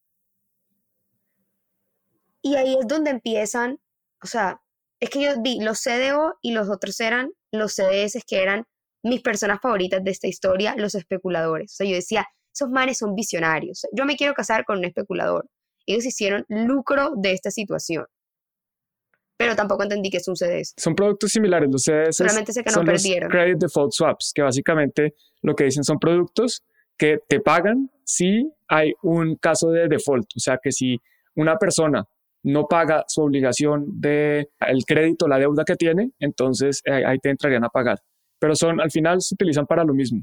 y 2.40 2.54
ahí 2.54 2.76
es 2.78 2.86
donde 2.86 3.10
empiezan, 3.10 3.80
o 4.22 4.28
sea, 4.28 4.60
es 5.00 5.10
que 5.10 5.20
yo 5.20 5.42
vi 5.42 5.58
los 5.60 5.82
CDO 5.82 6.36
y 6.40 6.52
los 6.52 6.68
otros 6.70 7.00
eran 7.00 7.32
los 7.50 7.74
CDS 7.74 8.22
que 8.24 8.42
eran 8.42 8.64
mis 9.02 9.22
personas 9.22 9.58
favoritas 9.60 10.04
de 10.04 10.12
esta 10.12 10.28
historia, 10.28 10.76
los 10.76 10.94
especuladores. 10.94 11.72
O 11.72 11.74
sea, 11.74 11.88
yo 11.88 11.96
decía, 11.96 12.24
esos 12.54 12.70
manes 12.70 12.98
son 12.98 13.16
visionarios. 13.16 13.84
Yo 13.92 14.04
me 14.04 14.14
quiero 14.14 14.34
casar 14.34 14.64
con 14.64 14.78
un 14.78 14.84
especulador. 14.84 15.48
Ellos 15.84 16.06
hicieron 16.06 16.44
lucro 16.48 17.14
de 17.16 17.32
esta 17.32 17.50
situación. 17.50 18.06
Pero 19.42 19.56
tampoco 19.56 19.82
entendí 19.82 20.10
que 20.10 20.18
es 20.18 20.28
un 20.28 20.36
CDS. 20.36 20.74
Son 20.76 20.94
productos 20.94 21.32
similares. 21.32 21.68
Los 21.70 21.82
CDS 21.82 22.16
Solamente 22.16 22.52
sé 22.52 22.62
que 22.62 22.70
no 22.70 22.74
son 22.74 22.86
perdieron. 22.86 23.28
Los 23.28 23.32
credit 23.32 23.58
default 23.58 23.92
swaps, 23.92 24.32
que 24.34 24.42
básicamente 24.42 25.14
lo 25.42 25.54
que 25.54 25.64
dicen 25.64 25.84
son 25.84 25.98
productos 25.98 26.62
que 26.96 27.18
te 27.28 27.40
pagan 27.40 27.90
si 28.04 28.52
hay 28.68 28.92
un 29.02 29.36
caso 29.36 29.70
de 29.70 29.88
default. 29.88 30.28
O 30.36 30.40
sea, 30.40 30.58
que 30.62 30.70
si 30.70 31.00
una 31.34 31.56
persona 31.56 32.06
no 32.44 32.66
paga 32.66 33.04
su 33.08 33.22
obligación 33.22 34.00
de 34.00 34.48
el 34.60 34.84
crédito, 34.84 35.28
la 35.28 35.38
deuda 35.38 35.64
que 35.64 35.76
tiene, 35.76 36.12
entonces 36.18 36.80
eh, 36.84 37.04
ahí 37.04 37.18
te 37.18 37.30
entrarían 37.30 37.64
a 37.64 37.68
pagar. 37.68 38.00
Pero 38.38 38.56
son, 38.56 38.80
al 38.80 38.90
final 38.90 39.20
se 39.20 39.34
utilizan 39.34 39.66
para 39.66 39.84
lo 39.84 39.94
mismo. 39.94 40.22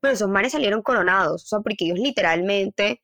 Bueno, 0.00 0.14
esos 0.14 0.28
manes 0.28 0.52
salieron 0.52 0.82
coronados, 0.82 1.44
o 1.44 1.46
sea, 1.46 1.60
porque 1.60 1.84
ellos 1.84 1.98
literalmente, 1.98 3.02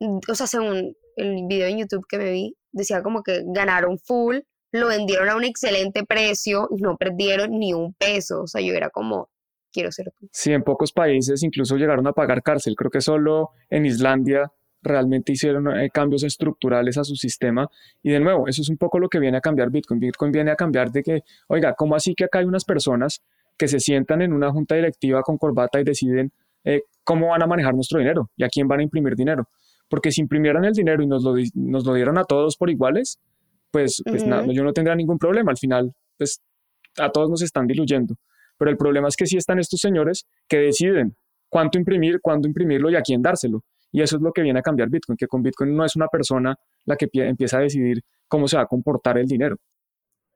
mm, 0.00 0.18
o 0.28 0.34
sea, 0.34 0.46
según 0.46 0.96
el 1.16 1.46
video 1.48 1.68
en 1.68 1.78
YouTube 1.78 2.06
que 2.08 2.18
me 2.18 2.30
vi, 2.30 2.56
decía 2.72 3.02
como 3.02 3.22
que 3.22 3.42
ganaron 3.46 3.98
full, 3.98 4.38
lo 4.78 4.88
vendieron 4.88 5.28
a 5.28 5.36
un 5.36 5.44
excelente 5.44 6.04
precio 6.04 6.68
y 6.76 6.82
no 6.82 6.96
perdieron 6.96 7.58
ni 7.58 7.72
un 7.72 7.94
peso. 7.94 8.42
O 8.42 8.46
sea, 8.46 8.60
yo 8.60 8.74
era 8.74 8.90
como, 8.90 9.28
quiero 9.72 9.92
ser 9.92 10.12
tú. 10.18 10.28
Sí, 10.32 10.52
en 10.52 10.62
pocos 10.62 10.92
países 10.92 11.42
incluso 11.42 11.76
llegaron 11.76 12.06
a 12.06 12.12
pagar 12.12 12.42
cárcel. 12.42 12.74
Creo 12.74 12.90
que 12.90 13.00
solo 13.00 13.50
en 13.70 13.86
Islandia 13.86 14.50
realmente 14.82 15.32
hicieron 15.32 15.78
eh, 15.78 15.90
cambios 15.90 16.24
estructurales 16.24 16.98
a 16.98 17.04
su 17.04 17.14
sistema. 17.14 17.68
Y 18.02 18.10
de 18.10 18.20
nuevo, 18.20 18.48
eso 18.48 18.62
es 18.62 18.68
un 18.68 18.76
poco 18.76 18.98
lo 18.98 19.08
que 19.08 19.18
viene 19.18 19.38
a 19.38 19.40
cambiar 19.40 19.70
Bitcoin. 19.70 20.00
Bitcoin 20.00 20.32
viene 20.32 20.50
a 20.50 20.56
cambiar 20.56 20.90
de 20.90 21.02
que, 21.02 21.22
oiga, 21.48 21.74
¿cómo 21.74 21.94
así 21.94 22.14
que 22.14 22.24
acá 22.24 22.40
hay 22.40 22.44
unas 22.44 22.64
personas 22.64 23.22
que 23.56 23.68
se 23.68 23.78
sientan 23.78 24.22
en 24.22 24.32
una 24.32 24.50
junta 24.50 24.74
directiva 24.74 25.22
con 25.22 25.38
corbata 25.38 25.80
y 25.80 25.84
deciden 25.84 26.32
eh, 26.64 26.82
cómo 27.04 27.28
van 27.28 27.42
a 27.42 27.46
manejar 27.46 27.74
nuestro 27.74 28.00
dinero 28.00 28.30
y 28.36 28.42
a 28.42 28.48
quién 28.48 28.66
van 28.66 28.80
a 28.80 28.82
imprimir 28.82 29.14
dinero? 29.14 29.48
Porque 29.88 30.10
si 30.10 30.20
imprimieran 30.20 30.64
el 30.64 30.72
dinero 30.72 31.02
y 31.02 31.06
nos 31.06 31.22
lo, 31.22 31.34
nos 31.54 31.84
lo 31.84 31.94
dieran 31.94 32.18
a 32.18 32.24
todos 32.24 32.56
por 32.56 32.70
iguales, 32.70 33.20
pues, 33.74 34.00
pues 34.04 34.22
yo 34.22 34.62
no 34.62 34.72
tendría 34.72 34.94
ningún 34.94 35.18
problema. 35.18 35.50
Al 35.50 35.58
final, 35.58 35.92
pues 36.16 36.40
a 36.96 37.10
todos 37.10 37.28
nos 37.28 37.42
están 37.42 37.66
diluyendo. 37.66 38.14
Pero 38.56 38.70
el 38.70 38.76
problema 38.76 39.08
es 39.08 39.16
que 39.16 39.26
sí 39.26 39.36
están 39.36 39.58
estos 39.58 39.80
señores 39.80 40.28
que 40.46 40.58
deciden 40.58 41.16
cuánto 41.48 41.76
imprimir, 41.76 42.20
cuándo 42.20 42.46
imprimirlo 42.46 42.88
y 42.88 42.94
a 42.94 43.02
quién 43.02 43.20
dárselo. 43.20 43.64
Y 43.90 44.00
eso 44.00 44.14
es 44.14 44.22
lo 44.22 44.32
que 44.32 44.42
viene 44.42 44.60
a 44.60 44.62
cambiar 44.62 44.90
Bitcoin, 44.90 45.16
que 45.16 45.26
con 45.26 45.42
Bitcoin 45.42 45.74
no 45.76 45.84
es 45.84 45.96
una 45.96 46.06
persona 46.06 46.54
la 46.84 46.94
que 46.94 47.08
empieza 47.12 47.58
a 47.58 47.62
decidir 47.62 48.00
cómo 48.28 48.46
se 48.46 48.56
va 48.56 48.62
a 48.62 48.66
comportar 48.66 49.18
el 49.18 49.26
dinero. 49.26 49.56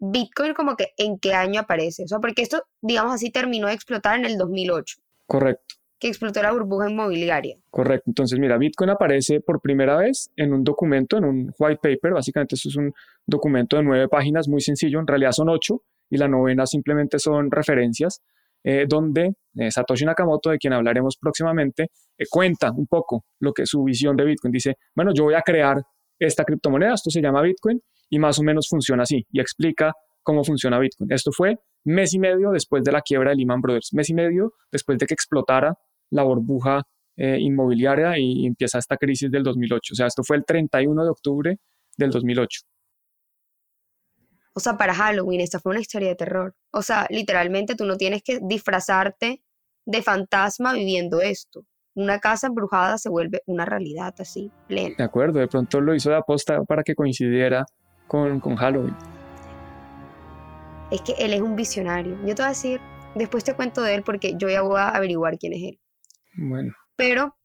Bitcoin 0.00 0.52
como 0.52 0.74
que 0.74 0.88
en 0.96 1.20
qué 1.20 1.34
año 1.34 1.60
aparece, 1.60 2.02
o 2.02 2.08
sea, 2.08 2.18
porque 2.18 2.42
esto, 2.42 2.64
digamos 2.82 3.14
así, 3.14 3.30
terminó 3.30 3.68
de 3.68 3.74
explotar 3.74 4.18
en 4.18 4.26
el 4.26 4.36
2008. 4.36 4.96
Correcto. 5.26 5.76
Que 5.98 6.08
explotó 6.08 6.42
la 6.42 6.52
burbuja 6.52 6.88
inmobiliaria. 6.90 7.56
Correcto. 7.70 8.04
Entonces, 8.06 8.38
mira, 8.38 8.56
Bitcoin 8.56 8.90
aparece 8.90 9.40
por 9.40 9.60
primera 9.60 9.96
vez 9.96 10.30
en 10.36 10.52
un 10.52 10.62
documento, 10.62 11.16
en 11.16 11.24
un 11.24 11.54
white 11.58 11.80
paper. 11.82 12.12
Básicamente, 12.12 12.54
esto 12.54 12.68
es 12.68 12.76
un 12.76 12.92
documento 13.26 13.76
de 13.76 13.82
nueve 13.82 14.08
páginas, 14.08 14.48
muy 14.48 14.60
sencillo. 14.60 15.00
En 15.00 15.06
realidad 15.06 15.32
son 15.32 15.48
ocho 15.48 15.82
y 16.08 16.16
la 16.16 16.28
novena 16.28 16.66
simplemente 16.66 17.18
son 17.18 17.50
referencias 17.50 18.22
eh, 18.64 18.86
donde 18.88 19.32
eh, 19.54 19.70
Satoshi 19.70 20.04
Nakamoto, 20.04 20.50
de 20.50 20.58
quien 20.58 20.72
hablaremos 20.72 21.16
próximamente, 21.20 21.90
eh, 22.16 22.24
cuenta 22.28 22.70
un 22.72 22.86
poco 22.86 23.24
lo 23.40 23.52
que 23.52 23.66
su 23.66 23.84
visión 23.84 24.16
de 24.16 24.24
Bitcoin. 24.24 24.52
Dice, 24.52 24.74
bueno, 24.94 25.12
yo 25.14 25.24
voy 25.24 25.34
a 25.34 25.42
crear 25.42 25.80
esta 26.18 26.44
criptomoneda, 26.44 26.94
esto 26.94 27.10
se 27.10 27.22
llama 27.22 27.42
Bitcoin 27.42 27.80
y 28.10 28.18
más 28.18 28.38
o 28.38 28.42
menos 28.42 28.68
funciona 28.68 29.04
así 29.04 29.24
y 29.30 29.40
explica 29.40 29.92
cómo 30.22 30.42
funciona 30.42 30.78
Bitcoin. 30.78 31.12
Esto 31.12 31.30
fue 31.32 31.56
mes 31.84 32.12
y 32.14 32.18
medio 32.18 32.50
después 32.50 32.82
de 32.82 32.92
la 32.92 33.00
quiebra 33.00 33.30
de 33.30 33.36
Lehman 33.36 33.60
Brothers, 33.60 33.90
mes 33.92 34.10
y 34.10 34.14
medio 34.14 34.52
después 34.72 34.98
de 34.98 35.06
que 35.06 35.14
explotara 35.14 35.78
la 36.10 36.22
burbuja 36.22 36.82
inmobiliaria 37.16 38.16
y, 38.16 38.42
y 38.42 38.46
empieza 38.46 38.78
esta 38.78 38.96
crisis 38.96 39.28
del 39.28 39.42
2008. 39.42 39.92
O 39.92 39.96
sea, 39.96 40.06
esto 40.06 40.22
fue 40.22 40.36
el 40.36 40.44
31 40.44 41.02
de 41.02 41.10
octubre 41.10 41.58
del 41.96 42.10
2008. 42.10 42.60
O 44.58 44.60
sea, 44.60 44.76
para 44.76 44.92
Halloween, 44.92 45.40
esta 45.40 45.60
fue 45.60 45.70
una 45.70 45.80
historia 45.80 46.08
de 46.08 46.16
terror. 46.16 46.52
O 46.72 46.82
sea, 46.82 47.06
literalmente 47.10 47.76
tú 47.76 47.84
no 47.84 47.96
tienes 47.96 48.24
que 48.24 48.40
disfrazarte 48.42 49.40
de 49.86 50.02
fantasma 50.02 50.72
viviendo 50.72 51.20
esto. 51.20 51.64
Una 51.94 52.18
casa 52.18 52.48
embrujada 52.48 52.98
se 52.98 53.08
vuelve 53.08 53.40
una 53.46 53.64
realidad 53.64 54.14
así, 54.18 54.50
plena. 54.66 54.96
De 54.98 55.04
acuerdo, 55.04 55.38
de 55.38 55.46
pronto 55.46 55.80
lo 55.80 55.94
hizo 55.94 56.10
de 56.10 56.16
aposta 56.16 56.64
para 56.64 56.82
que 56.82 56.96
coincidiera 56.96 57.66
con, 58.08 58.40
con 58.40 58.56
Halloween. 58.56 58.96
Es 60.90 61.02
que 61.02 61.12
él 61.18 61.34
es 61.34 61.40
un 61.40 61.54
visionario. 61.54 62.16
Yo 62.26 62.34
te 62.34 62.42
voy 62.42 62.46
a 62.46 62.48
decir, 62.48 62.80
después 63.14 63.44
te 63.44 63.54
cuento 63.54 63.82
de 63.82 63.94
él 63.94 64.02
porque 64.02 64.34
yo 64.38 64.48
ya 64.48 64.62
voy 64.62 64.80
a 64.80 64.88
averiguar 64.88 65.38
quién 65.38 65.52
es 65.52 65.62
él. 65.62 65.80
Bueno. 66.38 66.72
Pero 66.96 67.36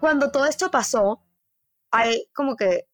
cuando 0.00 0.30
todo 0.30 0.46
esto 0.46 0.70
pasó, 0.70 1.22
hay 1.90 2.26
como 2.32 2.56
que 2.56 2.86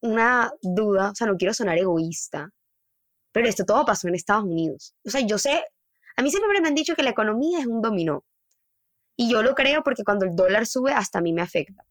una 0.00 0.50
duda, 0.62 1.10
o 1.10 1.14
sea, 1.14 1.26
no 1.26 1.36
quiero 1.36 1.52
sonar 1.52 1.76
egoísta, 1.76 2.50
pero 3.32 3.48
esto 3.48 3.64
todo 3.64 3.84
pasó 3.84 4.08
en 4.08 4.14
Estados 4.14 4.44
Unidos. 4.44 4.94
O 5.04 5.10
sea, 5.10 5.20
yo 5.20 5.38
sé, 5.38 5.62
a 6.16 6.22
mí 6.22 6.30
siempre 6.30 6.60
me 6.60 6.68
han 6.68 6.74
dicho 6.74 6.94
que 6.94 7.02
la 7.02 7.10
economía 7.10 7.60
es 7.60 7.66
un 7.66 7.82
dominó. 7.82 8.24
Y 9.16 9.30
yo 9.30 9.42
lo 9.42 9.54
creo 9.54 9.82
porque 9.82 10.04
cuando 10.04 10.24
el 10.24 10.34
dólar 10.34 10.66
sube, 10.66 10.92
hasta 10.92 11.18
a 11.18 11.22
mí 11.22 11.32
me 11.32 11.42
afecta. 11.42 11.84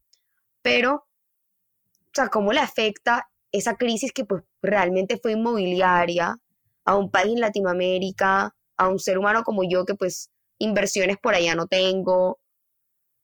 Pero, 0.62 0.94
o 0.94 2.12
sea, 2.12 2.28
¿cómo 2.28 2.52
le 2.52 2.60
afecta 2.60 3.30
esa 3.52 3.76
crisis 3.76 4.12
que 4.12 4.24
pues 4.24 4.42
realmente 4.62 5.18
fue 5.18 5.32
inmobiliaria 5.32 6.36
a 6.84 6.96
un 6.96 7.10
país 7.10 7.34
en 7.34 7.40
Latinoamérica, 7.40 8.54
a 8.76 8.88
un 8.88 8.98
ser 8.98 9.18
humano 9.18 9.42
como 9.44 9.62
yo 9.64 9.84
que 9.84 9.94
pues 9.94 10.30
inversiones 10.58 11.18
por 11.18 11.34
allá 11.34 11.54
no 11.54 11.66
tengo? 11.66 12.39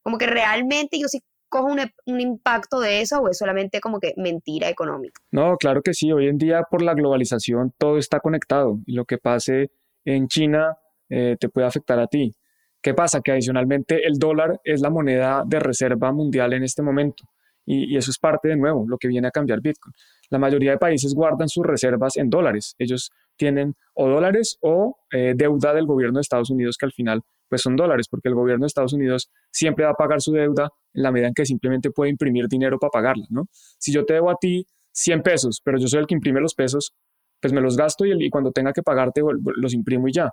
Como 0.06 0.18
que 0.18 0.28
realmente 0.28 1.00
yo 1.00 1.08
sí 1.08 1.18
cojo 1.48 1.66
un, 1.66 2.20
impacto 2.20 2.78
de 2.78 3.00
eso 3.00 3.18
o 3.18 3.28
es 3.28 3.38
solamente 3.38 3.80
como 3.80 3.98
que 3.98 4.14
mentira 4.16 4.68
económica? 4.68 5.20
No, 5.32 5.56
claro 5.56 5.82
que 5.82 5.94
sí. 5.94 6.12
Hoy 6.12 6.28
en 6.28 6.38
día 6.38 6.62
por 6.70 6.80
la 6.80 6.94
globalización 6.94 7.74
todo 7.76 7.98
está 7.98 8.20
conectado 8.20 8.78
y 8.86 8.92
lo 8.92 9.04
que 9.04 9.18
pase 9.18 9.72
en 10.04 10.28
China 10.28 10.78
eh, 11.10 11.36
te 11.40 11.48
puede 11.48 11.66
afectar 11.66 11.98
a 11.98 12.06
ti. 12.06 12.36
¿Qué 12.80 12.94
pasa? 12.94 13.20
Que 13.20 13.32
adicionalmente 13.32 14.06
el 14.06 14.16
dólar 14.20 14.60
es 14.62 14.80
la 14.80 14.90
moneda 14.90 15.42
de 15.44 15.58
reserva 15.58 16.12
mundial 16.12 16.52
en 16.52 16.62
este 16.62 16.82
momento 16.82 17.24
y, 17.64 17.96
eso 17.96 18.12
es 18.12 18.18
parte 18.20 18.46
de 18.46 18.56
nuevo, 18.56 18.84
lo 18.86 18.96
que 18.96 19.08
viene 19.08 19.26
a 19.26 19.32
cambiar 19.32 19.60
Bitcoin. 19.60 19.92
La 20.30 20.38
mayoría 20.38 20.70
de 20.70 20.78
países 20.78 21.14
guardan 21.14 21.48
sus 21.48 21.66
reservas 21.66 22.16
en 22.16 22.30
dólares. 22.30 22.76
Ellos 22.78 23.10
tienen 23.36 23.74
o 23.94 24.08
dólares 24.08 24.56
o 24.60 24.98
eh, 25.10 25.34
deuda 25.34 25.74
del 25.74 25.86
gobierno 25.86 26.18
de 26.18 26.22
Estados 26.22 26.50
Unidos 26.50 26.76
que 26.78 26.86
al 26.86 26.92
final 26.92 27.22
pues 27.48 27.62
son 27.62 27.76
dólares, 27.76 28.06
porque 28.10 28.28
el 28.28 28.34
gobierno 28.34 28.64
de 28.64 28.68
Estados 28.68 28.92
Unidos 28.92 29.30
siempre 29.50 29.84
va 29.84 29.92
a 29.92 29.94
pagar 29.94 30.20
su 30.20 30.32
deuda 30.32 30.70
en 30.94 31.02
la 31.02 31.12
medida 31.12 31.28
en 31.28 31.34
que 31.34 31.44
simplemente 31.44 31.90
puede 31.90 32.10
imprimir 32.10 32.46
dinero 32.48 32.78
para 32.78 32.90
pagarla, 32.90 33.26
¿no? 33.30 33.46
Si 33.78 33.92
yo 33.92 34.04
te 34.04 34.14
debo 34.14 34.30
a 34.30 34.36
ti 34.40 34.66
100 34.92 35.22
pesos, 35.22 35.60
pero 35.64 35.78
yo 35.78 35.88
soy 35.88 36.00
el 36.00 36.06
que 36.06 36.14
imprime 36.14 36.40
los 36.40 36.54
pesos, 36.54 36.94
pues 37.40 37.52
me 37.52 37.60
los 37.60 37.76
gasto 37.76 38.04
y, 38.06 38.12
y 38.24 38.30
cuando 38.30 38.50
tenga 38.50 38.72
que 38.72 38.82
pagarte 38.82 39.20
los 39.56 39.74
imprimo 39.74 40.08
y 40.08 40.12
ya. 40.12 40.30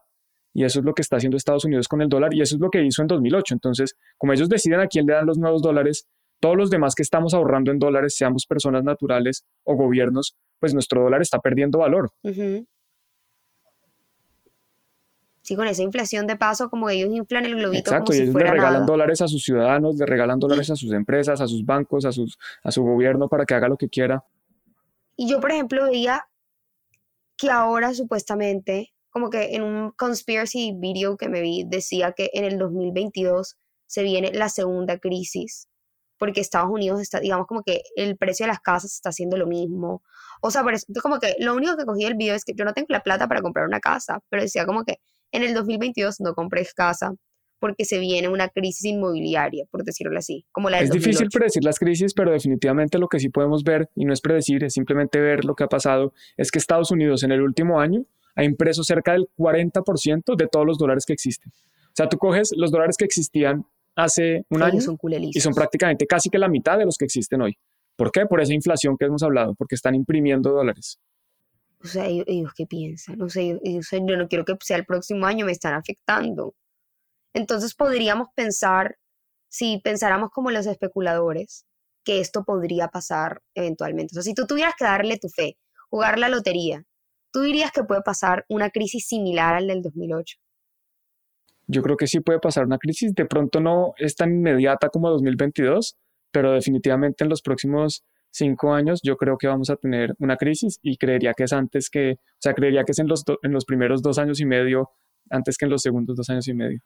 Y 0.53 0.63
eso 0.63 0.79
es 0.79 0.85
lo 0.85 0.93
que 0.93 1.01
está 1.01 1.17
haciendo 1.17 1.35
Estados 1.35 1.65
Unidos 1.65 1.87
con 1.87 2.01
el 2.01 2.09
dólar 2.09 2.33
y 2.33 2.41
eso 2.41 2.55
es 2.55 2.61
lo 2.61 2.69
que 2.69 2.83
hizo 2.83 3.01
en 3.01 3.07
2008. 3.07 3.55
Entonces, 3.55 3.95
como 4.17 4.33
ellos 4.33 4.49
deciden 4.49 4.79
a 4.79 4.87
quién 4.87 5.05
le 5.05 5.13
dan 5.13 5.25
los 5.25 5.37
nuevos 5.37 5.61
dólares, 5.61 6.07
todos 6.39 6.55
los 6.55 6.69
demás 6.69 6.93
que 6.93 7.03
estamos 7.03 7.33
ahorrando 7.33 7.71
en 7.71 7.79
dólares, 7.79 8.15
seamos 8.17 8.45
personas 8.45 8.83
naturales 8.83 9.45
o 9.63 9.75
gobiernos, 9.75 10.35
pues 10.59 10.73
nuestro 10.73 11.01
dólar 11.01 11.21
está 11.21 11.39
perdiendo 11.39 11.79
valor. 11.79 12.09
Sí, 15.43 15.57
con 15.57 15.67
esa 15.67 15.83
inflación 15.83 16.25
de 16.25 16.37
paso, 16.37 16.69
como 16.69 16.89
ellos 16.89 17.09
inflan 17.11 17.43
el 17.43 17.57
globito. 17.57 17.91
Exacto, 17.91 18.05
como 18.11 18.17
y 18.17 18.21
ellos 18.21 18.33
le 18.33 18.49
regalan 18.49 18.85
dólares 18.85 19.21
a 19.21 19.27
sus 19.27 19.43
ciudadanos, 19.43 19.97
le 19.97 20.05
regalan 20.05 20.39
dólares 20.39 20.69
a 20.69 20.75
sus 20.77 20.93
empresas, 20.93 21.41
a 21.41 21.47
sus 21.47 21.65
bancos, 21.65 22.05
a, 22.05 22.13
sus, 22.13 22.39
a 22.63 22.71
su 22.71 22.81
gobierno 22.81 23.27
para 23.27 23.45
que 23.45 23.53
haga 23.53 23.67
lo 23.67 23.75
que 23.75 23.89
quiera. 23.89 24.23
Y 25.17 25.29
yo, 25.29 25.41
por 25.41 25.51
ejemplo, 25.51 25.83
veía 25.83 26.25
que 27.35 27.51
ahora 27.51 27.93
supuestamente, 27.93 28.93
como 29.09 29.29
que 29.29 29.53
en 29.53 29.63
un 29.63 29.91
conspiracy 29.91 30.75
video 30.77 31.17
que 31.17 31.27
me 31.27 31.41
vi, 31.41 31.65
decía 31.67 32.13
que 32.13 32.29
en 32.33 32.45
el 32.45 32.57
2022 32.57 33.57
se 33.85 34.03
viene 34.03 34.31
la 34.31 34.47
segunda 34.47 34.97
crisis 34.97 35.67
porque 36.23 36.39
Estados 36.39 36.69
Unidos 36.71 37.01
está, 37.01 37.19
digamos, 37.19 37.47
como 37.47 37.63
que 37.63 37.81
el 37.97 38.15
precio 38.15 38.45
de 38.45 38.47
las 38.47 38.61
casas 38.61 38.93
está 38.93 39.09
haciendo 39.09 39.35
lo 39.35 39.45
mismo. 39.45 40.03
O 40.41 40.51
sea, 40.51 40.63
por 40.63 40.73
eso, 40.73 40.85
como 41.01 41.19
que 41.19 41.35
lo 41.39 41.53
único 41.53 41.75
que 41.75 41.83
cogí 41.83 42.05
del 42.05 42.15
video 42.15 42.33
es 42.33 42.45
que 42.45 42.53
yo 42.55 42.63
no 42.63 42.73
tengo 42.73 42.87
la 42.91 43.01
plata 43.01 43.27
para 43.27 43.41
comprar 43.41 43.65
una 43.65 43.81
casa, 43.81 44.21
pero 44.29 44.41
decía 44.41 44.65
como 44.65 44.85
que 44.85 44.99
en 45.33 45.43
el 45.43 45.53
2022 45.53 46.21
no 46.21 46.33
compres 46.33 46.73
casa, 46.73 47.13
porque 47.59 47.85
se 47.85 47.97
viene 47.97 48.27
una 48.27 48.49
crisis 48.49 48.85
inmobiliaria, 48.85 49.65
por 49.71 49.83
decirlo 49.83 50.17
así, 50.17 50.45
como 50.51 50.69
la 50.69 50.79
Es 50.81 50.91
difícil 50.91 51.29
predecir 51.29 51.63
las 51.63 51.79
crisis, 51.79 52.13
pero 52.13 52.31
definitivamente 52.31 52.97
lo 52.99 53.07
que 53.07 53.19
sí 53.19 53.29
podemos 53.29 53.63
ver, 53.63 53.89
y 53.95 54.05
no 54.05 54.13
es 54.13 54.21
predecir, 54.21 54.63
es 54.63 54.73
simplemente 54.73 55.19
ver 55.19 55.45
lo 55.45 55.55
que 55.55 55.63
ha 55.63 55.67
pasado, 55.67 56.13
es 56.37 56.51
que 56.51 56.59
Estados 56.59 56.91
Unidos 56.91 57.23
en 57.23 57.31
el 57.31 57.41
último 57.41 57.79
año 57.79 58.05
ha 58.35 58.43
impreso 58.43 58.83
cerca 58.83 59.13
del 59.13 59.27
40% 59.37 60.35
de 60.35 60.47
todos 60.47 60.65
los 60.65 60.77
dólares 60.77 61.05
que 61.05 61.13
existen. 61.13 61.51
O 61.53 61.95
sea, 61.95 62.09
tú 62.09 62.17
coges 62.17 62.51
los 62.55 62.71
dólares 62.71 62.97
que 62.97 63.05
existían 63.05 63.65
hace 63.95 64.45
un 64.49 64.63
año 64.63 64.79
y 65.33 65.39
son 65.39 65.53
prácticamente 65.53 66.05
casi 66.05 66.29
que 66.29 66.39
la 66.39 66.49
mitad 66.49 66.77
de 66.77 66.85
los 66.85 66.97
que 66.97 67.05
existen 67.05 67.41
hoy. 67.41 67.57
¿Por 67.95 68.11
qué? 68.11 68.25
Por 68.25 68.41
esa 68.41 68.53
inflación 68.53 68.97
que 68.97 69.05
hemos 69.05 69.23
hablado, 69.23 69.53
porque 69.55 69.75
están 69.75 69.95
imprimiendo 69.95 70.51
dólares. 70.51 70.99
O 71.83 71.87
sea, 71.87 72.05
ellos, 72.07 72.53
qué 72.55 72.65
piensan, 72.65 73.17
no 73.17 73.29
sé, 73.29 73.59
yo 73.61 74.17
no 74.17 74.27
quiero 74.29 74.45
que 74.45 74.55
sea 74.61 74.77
el 74.77 74.85
próximo 74.85 75.25
año, 75.25 75.45
me 75.45 75.51
están 75.51 75.73
afectando. 75.73 76.55
Entonces 77.33 77.75
podríamos 77.75 78.29
pensar, 78.35 78.95
si 79.49 79.81
pensáramos 79.83 80.29
como 80.31 80.49
los 80.49 80.65
especuladores, 80.65 81.65
que 82.05 82.19
esto 82.19 82.43
podría 82.45 82.87
pasar 82.87 83.41
eventualmente. 83.53 84.13
O 84.13 84.15
sea, 84.15 84.23
si 84.23 84.33
tú 84.33 84.45
tuvieras 84.47 84.75
que 84.77 84.85
darle 84.85 85.17
tu 85.17 85.27
fe, 85.29 85.57
jugar 85.89 86.19
la 86.19 86.29
lotería, 86.29 86.83
¿tú 87.31 87.41
dirías 87.41 87.71
que 87.71 87.83
puede 87.83 88.01
pasar 88.01 88.45
una 88.47 88.69
crisis 88.69 89.05
similar 89.07 89.55
al 89.55 89.67
del 89.67 89.81
2008? 89.81 90.37
Yo 91.67 91.81
creo 91.81 91.97
que 91.97 92.07
sí 92.07 92.19
puede 92.19 92.39
pasar 92.39 92.65
una 92.65 92.77
crisis, 92.77 93.13
de 93.13 93.25
pronto 93.25 93.59
no 93.59 93.93
es 93.97 94.15
tan 94.15 94.31
inmediata 94.31 94.89
como 94.89 95.09
2022, 95.09 95.97
pero 96.31 96.53
definitivamente 96.53 97.23
en 97.23 97.29
los 97.29 97.41
próximos 97.41 98.03
cinco 98.33 98.73
años 98.73 98.99
yo 99.03 99.15
creo 99.15 99.37
que 99.37 99.47
vamos 99.47 99.69
a 99.69 99.75
tener 99.75 100.15
una 100.19 100.35
crisis 100.35 100.79
y 100.81 100.97
creería 100.97 101.33
que 101.33 101.43
es 101.43 101.53
antes 101.53 101.89
que, 101.89 102.13
o 102.13 102.39
sea, 102.39 102.53
creería 102.53 102.83
que 102.83 102.91
es 102.91 102.99
en 102.99 103.07
los, 103.07 103.23
en 103.43 103.51
los 103.51 103.65
primeros 103.65 104.01
dos 104.01 104.17
años 104.17 104.41
y 104.41 104.45
medio, 104.45 104.89
antes 105.29 105.57
que 105.57 105.65
en 105.65 105.71
los 105.71 105.81
segundos 105.81 106.17
dos 106.17 106.29
años 106.29 106.47
y 106.47 106.53
medio. 106.53 106.79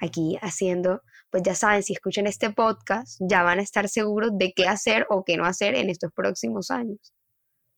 Aquí 0.00 0.36
haciendo, 0.42 1.00
pues 1.30 1.42
ya 1.42 1.54
saben, 1.54 1.82
si 1.82 1.94
escuchan 1.94 2.26
este 2.26 2.50
podcast, 2.50 3.18
ya 3.20 3.42
van 3.42 3.60
a 3.60 3.62
estar 3.62 3.88
seguros 3.88 4.30
de 4.36 4.52
qué 4.54 4.66
hacer 4.66 5.06
o 5.08 5.24
qué 5.24 5.36
no 5.36 5.46
hacer 5.46 5.74
en 5.74 5.88
estos 5.88 6.12
próximos 6.12 6.70
años. 6.70 7.14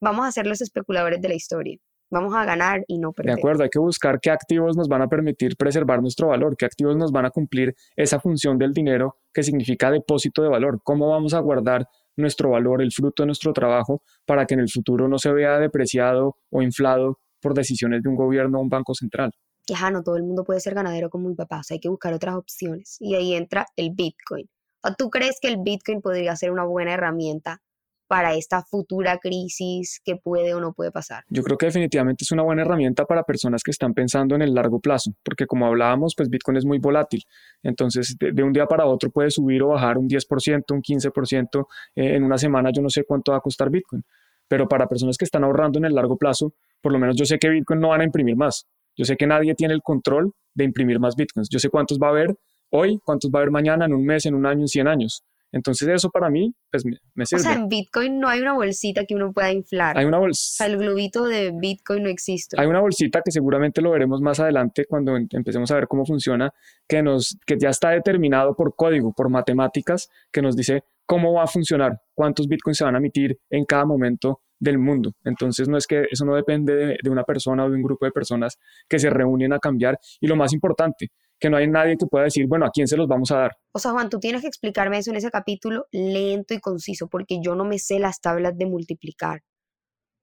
Vamos 0.00 0.26
a 0.26 0.32
ser 0.32 0.46
los 0.46 0.60
especuladores 0.60 1.20
de 1.20 1.28
la 1.28 1.34
historia. 1.34 1.78
Vamos 2.10 2.34
a 2.34 2.44
ganar 2.44 2.84
y 2.88 2.98
no 2.98 3.12
perder. 3.12 3.34
De 3.34 3.40
acuerdo, 3.40 3.62
hay 3.64 3.68
que 3.68 3.78
buscar 3.78 4.18
qué 4.20 4.30
activos 4.30 4.76
nos 4.76 4.88
van 4.88 5.02
a 5.02 5.08
permitir 5.08 5.56
preservar 5.56 6.00
nuestro 6.00 6.28
valor, 6.28 6.56
qué 6.56 6.64
activos 6.64 6.96
nos 6.96 7.12
van 7.12 7.26
a 7.26 7.30
cumplir 7.30 7.74
esa 7.96 8.18
función 8.18 8.56
del 8.56 8.72
dinero 8.72 9.18
que 9.32 9.42
significa 9.42 9.90
depósito 9.90 10.42
de 10.42 10.48
valor, 10.48 10.80
cómo 10.82 11.10
vamos 11.10 11.34
a 11.34 11.40
guardar 11.40 11.86
nuestro 12.18 12.50
valor, 12.50 12.82
el 12.82 12.92
fruto 12.92 13.22
de 13.22 13.28
nuestro 13.28 13.52
trabajo, 13.52 14.02
para 14.26 14.46
que 14.46 14.54
en 14.54 14.60
el 14.60 14.68
futuro 14.68 15.08
no 15.08 15.18
se 15.18 15.32
vea 15.32 15.58
depreciado 15.58 16.36
o 16.50 16.62
inflado 16.62 17.18
por 17.40 17.54
decisiones 17.54 18.02
de 18.02 18.08
un 18.08 18.16
gobierno 18.16 18.58
o 18.58 18.62
un 18.62 18.68
banco 18.68 18.94
central. 18.94 19.32
Ya, 19.66 19.90
no 19.90 20.02
todo 20.02 20.16
el 20.16 20.24
mundo 20.24 20.44
puede 20.44 20.60
ser 20.60 20.74
ganadero 20.74 21.10
como 21.10 21.28
mi 21.28 21.34
papá, 21.34 21.60
o 21.60 21.62
sea, 21.62 21.74
hay 21.74 21.80
que 21.80 21.88
buscar 21.88 22.12
otras 22.12 22.34
opciones. 22.34 22.96
Y 23.00 23.14
ahí 23.14 23.34
entra 23.34 23.66
el 23.76 23.90
Bitcoin. 23.94 24.48
¿Tú 24.96 25.10
crees 25.10 25.38
que 25.40 25.48
el 25.48 25.58
Bitcoin 25.58 26.00
podría 26.00 26.34
ser 26.36 26.50
una 26.50 26.64
buena 26.64 26.94
herramienta 26.94 27.60
para 28.08 28.34
esta 28.34 28.62
futura 28.62 29.18
crisis 29.18 30.00
que 30.04 30.16
puede 30.16 30.54
o 30.54 30.60
no 30.60 30.72
puede 30.72 30.90
pasar? 30.90 31.24
Yo 31.28 31.42
creo 31.42 31.56
que 31.56 31.66
definitivamente 31.66 32.24
es 32.24 32.32
una 32.32 32.42
buena 32.42 32.62
herramienta 32.62 33.04
para 33.04 33.22
personas 33.22 33.62
que 33.62 33.70
están 33.70 33.94
pensando 33.94 34.34
en 34.34 34.42
el 34.42 34.54
largo 34.54 34.80
plazo, 34.80 35.12
porque 35.22 35.46
como 35.46 35.66
hablábamos, 35.66 36.14
pues 36.16 36.28
Bitcoin 36.28 36.56
es 36.56 36.64
muy 36.64 36.78
volátil. 36.78 37.22
Entonces, 37.62 38.16
de, 38.18 38.42
un 38.42 38.52
día 38.52 38.66
para 38.66 38.86
otro 38.86 39.10
puede 39.10 39.30
subir 39.30 39.62
o 39.62 39.68
bajar 39.68 39.98
un 39.98 40.08
10%, 40.08 40.64
un 40.70 40.82
15%. 40.82 41.66
Eh, 41.94 42.16
en 42.16 42.24
una 42.24 42.38
semana 42.38 42.70
yo 42.72 42.82
no 42.82 42.88
sé 42.88 43.04
cuánto 43.04 43.32
va 43.32 43.38
a 43.38 43.40
costar 43.40 43.70
Bitcoin. 43.70 44.02
Pero 44.48 44.66
para 44.66 44.86
personas 44.86 45.16
que 45.18 45.26
están 45.26 45.44
ahorrando 45.44 45.78
en 45.78 45.84
el 45.84 45.94
largo 45.94 46.16
plazo, 46.16 46.54
por 46.80 46.92
lo 46.92 46.98
menos 46.98 47.16
yo 47.16 47.26
sé 47.26 47.38
que 47.38 47.50
Bitcoin 47.50 47.80
no 47.80 47.90
van 47.90 48.00
a 48.00 48.04
imprimir 48.04 48.36
más. 48.36 48.66
Yo 48.96 49.04
sé 49.04 49.16
que 49.16 49.26
nadie 49.26 49.54
tiene 49.54 49.74
el 49.74 49.82
control 49.82 50.32
de 50.54 50.64
imprimir 50.64 50.98
más 50.98 51.14
Bitcoins. 51.14 51.48
Yo 51.50 51.58
sé 51.58 51.68
cuántos 51.68 51.98
va 51.98 52.08
a 52.08 52.10
haber 52.10 52.36
hoy, 52.70 52.98
cuántos 53.04 53.30
va 53.30 53.40
a 53.40 53.42
haber 53.42 53.52
mañana, 53.52 53.84
en 53.84 53.94
un 53.94 54.04
mes, 54.04 54.26
en 54.26 54.34
un 54.34 54.46
año, 54.46 54.62
en 54.62 54.68
100 54.68 54.88
años. 54.88 55.22
Entonces 55.52 55.88
eso 55.88 56.10
para 56.10 56.28
mí, 56.30 56.54
pues 56.70 56.84
me, 56.84 57.26
sirve. 57.26 57.40
O 57.40 57.44
sea, 57.44 57.54
en 57.54 57.68
Bitcoin 57.68 58.20
no 58.20 58.28
hay 58.28 58.40
una 58.40 58.52
bolsita 58.52 59.04
que 59.04 59.14
uno 59.14 59.32
pueda 59.32 59.50
inflar. 59.52 59.96
Hay 59.96 60.04
una 60.04 60.18
bolsita. 60.18 60.66
el 60.66 60.76
globito 60.76 61.24
de 61.24 61.52
Bitcoin 61.54 62.02
no 62.02 62.08
existe. 62.08 62.60
Hay 62.60 62.66
una 62.66 62.80
bolsita 62.80 63.22
que 63.22 63.30
seguramente 63.30 63.80
lo 63.80 63.90
veremos 63.90 64.20
más 64.20 64.40
adelante 64.40 64.84
cuando 64.86 65.16
empecemos 65.16 65.70
a 65.70 65.74
ver 65.76 65.88
cómo 65.88 66.04
funciona, 66.04 66.52
que, 66.86 67.02
nos, 67.02 67.38
que 67.46 67.56
ya 67.58 67.70
está 67.70 67.90
determinado 67.90 68.54
por 68.54 68.76
código, 68.76 69.12
por 69.12 69.30
matemáticas, 69.30 70.08
que 70.30 70.42
nos 70.42 70.56
dice 70.56 70.84
cómo 71.06 71.32
va 71.32 71.44
a 71.44 71.46
funcionar, 71.46 72.02
cuántos 72.14 72.46
Bitcoins 72.46 72.78
se 72.78 72.84
van 72.84 72.94
a 72.94 72.98
emitir 72.98 73.38
en 73.48 73.64
cada 73.64 73.86
momento 73.86 74.42
del 74.58 74.78
mundo. 74.78 75.12
Entonces 75.24 75.68
no 75.68 75.76
es 75.76 75.86
que 75.86 76.04
eso 76.10 76.24
no 76.24 76.34
depende 76.34 76.98
de, 77.02 77.10
una 77.10 77.24
persona 77.24 77.64
o 77.64 77.70
de 77.70 77.76
un 77.76 77.82
grupo 77.82 78.04
de 78.06 78.12
personas 78.12 78.58
que 78.88 78.98
se 78.98 79.10
reúnen 79.10 79.52
a 79.52 79.58
cambiar. 79.58 79.98
Y 80.20 80.26
lo 80.26 80.36
más 80.36 80.52
importante, 80.52 81.08
que 81.38 81.50
no 81.50 81.56
hay 81.56 81.68
nadie 81.68 81.96
que 81.96 82.06
pueda 82.06 82.24
decir, 82.24 82.46
bueno, 82.48 82.66
¿a 82.66 82.70
quién 82.70 82.88
se 82.88 82.96
los 82.96 83.06
vamos 83.06 83.30
a 83.30 83.38
dar? 83.38 83.52
O 83.72 83.78
sea, 83.78 83.92
Juan, 83.92 84.08
tú 84.08 84.18
tienes 84.18 84.42
que 84.42 84.48
explicarme 84.48 84.98
eso 84.98 85.10
en 85.10 85.16
ese 85.16 85.30
capítulo 85.30 85.86
lento 85.92 86.54
y 86.54 86.60
conciso, 86.60 87.08
porque 87.08 87.38
yo 87.42 87.54
no 87.54 87.64
me 87.64 87.78
sé 87.78 87.98
las 87.98 88.20
tablas 88.20 88.56
de 88.56 88.66
multiplicar. 88.66 89.42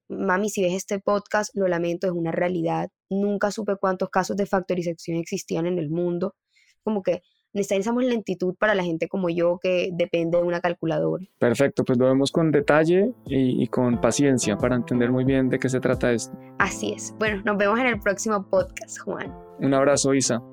Mami, 0.07 0.49
si 0.49 0.61
ves 0.61 0.73
este 0.73 0.99
podcast, 0.99 1.55
lo 1.55 1.67
lamento, 1.67 2.05
es 2.05 2.13
una 2.13 2.31
realidad. 2.31 2.89
Nunca 3.09 3.49
supe 3.51 3.75
cuántos 3.77 4.09
casos 4.09 4.37
de 4.37 4.45
factorización 4.45 5.17
existían 5.17 5.65
en 5.65 5.79
el 5.79 5.89
mundo. 5.89 6.35
Como 6.83 7.01
que 7.01 7.21
necesitamos 7.55 8.03
lentitud 8.03 8.53
para 8.59 8.75
la 8.75 8.83
gente 8.83 9.07
como 9.07 9.29
yo 9.29 9.59
que 9.61 9.89
depende 9.93 10.37
de 10.37 10.43
una 10.43 10.59
calculadora. 10.59 11.25
Perfecto, 11.39 11.83
pues 11.83 11.97
lo 11.97 12.05
vemos 12.05 12.31
con 12.31 12.51
detalle 12.51 13.13
y, 13.25 13.63
y, 13.63 13.67
con 13.67 13.99
paciencia 13.99 14.57
para 14.57 14.75
entender 14.75 15.11
muy 15.11 15.23
bien 15.23 15.49
de 15.49 15.57
qué 15.57 15.69
se 15.69 15.79
trata 15.79 16.11
esto. 16.11 16.37
Así 16.59 16.93
es. 16.93 17.15
Bueno, 17.17 17.41
nos 17.45 17.57
vemos 17.57 17.79
en 17.79 17.87
el 17.87 17.99
próximo 17.99 18.45
podcast, 18.49 18.99
Juan. 18.99 19.33
Un 19.59 19.73
abrazo, 19.73 20.13
Isa. 20.13 20.43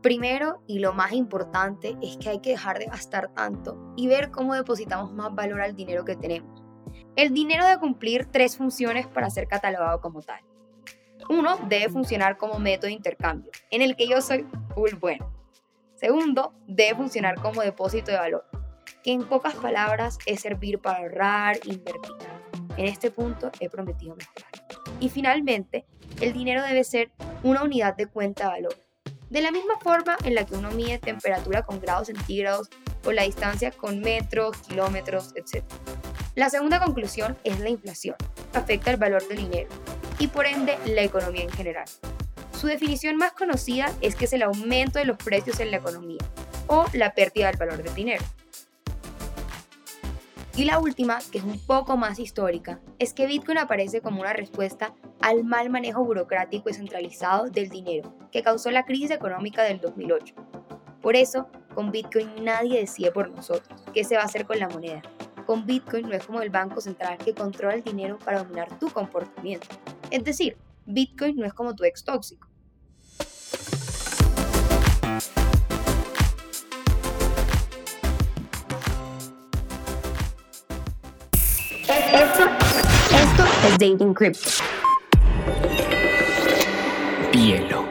Primero 0.00 0.62
y 0.66 0.80
lo 0.80 0.92
más 0.92 1.12
importante 1.12 1.96
es 2.02 2.16
que 2.16 2.28
hay 2.28 2.40
que 2.40 2.50
dejar 2.50 2.78
de 2.78 2.86
gastar 2.86 3.32
tanto 3.34 3.78
y 3.96 4.08
ver 4.08 4.30
cómo 4.30 4.54
depositamos 4.54 5.12
más 5.12 5.32
valor 5.34 5.60
al 5.60 5.76
dinero 5.76 6.04
que 6.04 6.16
tenemos. 6.16 6.62
El 7.14 7.32
dinero 7.32 7.64
debe 7.64 7.78
cumplir 7.78 8.26
tres 8.26 8.56
funciones 8.56 9.06
para 9.06 9.30
ser 9.30 9.46
catalogado 9.46 10.00
como 10.00 10.22
tal. 10.22 10.40
Uno, 11.28 11.58
debe 11.68 11.88
funcionar 11.88 12.36
como 12.36 12.58
método 12.58 12.88
de 12.88 12.94
intercambio, 12.94 13.50
en 13.70 13.82
el 13.82 13.96
que 13.96 14.08
yo 14.08 14.20
soy 14.20 14.46
full 14.74 14.94
bueno. 15.00 15.32
Segundo, 15.94 16.52
debe 16.66 16.96
funcionar 16.96 17.36
como 17.36 17.62
depósito 17.62 18.10
de 18.10 18.18
valor, 18.18 18.44
que 19.04 19.12
en 19.12 19.24
pocas 19.24 19.54
palabras 19.54 20.18
es 20.26 20.40
servir 20.40 20.80
para 20.80 20.98
ahorrar 20.98 21.58
invertir. 21.64 22.16
En 22.76 22.86
este 22.86 23.10
punto 23.10 23.50
he 23.60 23.68
prometido 23.68 24.16
mejorar. 24.16 24.50
Y 24.98 25.08
finalmente, 25.10 25.84
el 26.20 26.32
dinero 26.32 26.62
debe 26.62 26.84
ser 26.84 27.12
una 27.42 27.62
unidad 27.62 27.96
de 27.96 28.06
cuenta 28.06 28.44
de 28.44 28.50
valor, 28.50 28.74
de 29.30 29.42
la 29.42 29.50
misma 29.50 29.78
forma 29.80 30.16
en 30.24 30.34
la 30.34 30.44
que 30.44 30.54
uno 30.54 30.70
mide 30.72 30.98
temperatura 30.98 31.62
con 31.62 31.80
grados 31.80 32.08
centígrados 32.08 32.68
o 33.04 33.12
la 33.12 33.22
distancia 33.22 33.70
con 33.70 34.00
metros, 34.00 34.56
kilómetros, 34.58 35.34
etc. 35.36 35.64
La 36.34 36.50
segunda 36.50 36.80
conclusión 36.80 37.36
es 37.44 37.60
la 37.60 37.68
inflación. 37.68 38.16
Afecta 38.54 38.90
el 38.90 38.96
valor 38.96 39.26
del 39.28 39.38
dinero 39.38 39.68
y 40.22 40.28
por 40.28 40.46
ende 40.46 40.78
la 40.86 41.02
economía 41.02 41.42
en 41.42 41.50
general. 41.50 41.84
Su 42.52 42.68
definición 42.68 43.16
más 43.16 43.32
conocida 43.32 43.92
es 44.00 44.14
que 44.14 44.26
es 44.26 44.32
el 44.32 44.42
aumento 44.42 45.00
de 45.00 45.04
los 45.04 45.16
precios 45.16 45.58
en 45.58 45.72
la 45.72 45.78
economía 45.78 46.20
o 46.68 46.86
la 46.92 47.12
pérdida 47.12 47.48
del 47.48 47.56
valor 47.56 47.82
del 47.82 47.92
dinero. 47.92 48.22
Y 50.54 50.64
la 50.64 50.78
última, 50.78 51.18
que 51.32 51.38
es 51.38 51.44
un 51.44 51.58
poco 51.66 51.96
más 51.96 52.20
histórica, 52.20 52.78
es 53.00 53.14
que 53.14 53.26
Bitcoin 53.26 53.58
aparece 53.58 54.00
como 54.00 54.20
una 54.20 54.32
respuesta 54.32 54.94
al 55.20 55.42
mal 55.42 55.70
manejo 55.70 56.04
burocrático 56.04 56.70
y 56.70 56.74
centralizado 56.74 57.50
del 57.50 57.68
dinero 57.68 58.14
que 58.30 58.44
causó 58.44 58.70
la 58.70 58.84
crisis 58.84 59.10
económica 59.10 59.64
del 59.64 59.80
2008. 59.80 60.36
Por 61.00 61.16
eso, 61.16 61.48
con 61.74 61.90
Bitcoin 61.90 62.44
nadie 62.44 62.78
decide 62.78 63.10
por 63.10 63.28
nosotros 63.28 63.82
qué 63.92 64.04
se 64.04 64.14
va 64.14 64.22
a 64.22 64.26
hacer 64.26 64.46
con 64.46 64.60
la 64.60 64.68
moneda. 64.68 65.02
Con 65.46 65.66
Bitcoin 65.66 66.08
no 66.08 66.14
es 66.14 66.24
como 66.24 66.40
el 66.40 66.50
Banco 66.50 66.80
Central 66.80 67.18
que 67.18 67.34
controla 67.34 67.74
el 67.74 67.82
dinero 67.82 68.18
para 68.18 68.42
dominar 68.42 68.78
tu 68.78 68.88
comportamiento. 68.90 69.66
Es 70.10 70.24
decir, 70.24 70.56
Bitcoin 70.86 71.36
no 71.36 71.46
es 71.46 71.52
como 71.52 71.74
tu 71.74 71.84
ex 71.84 72.04
tóxico 72.04 72.48
Esto, 83.14 83.44
es 83.66 83.78
Dating 83.78 84.14
Crypto. 84.14 84.50
Bielo. 87.32 87.81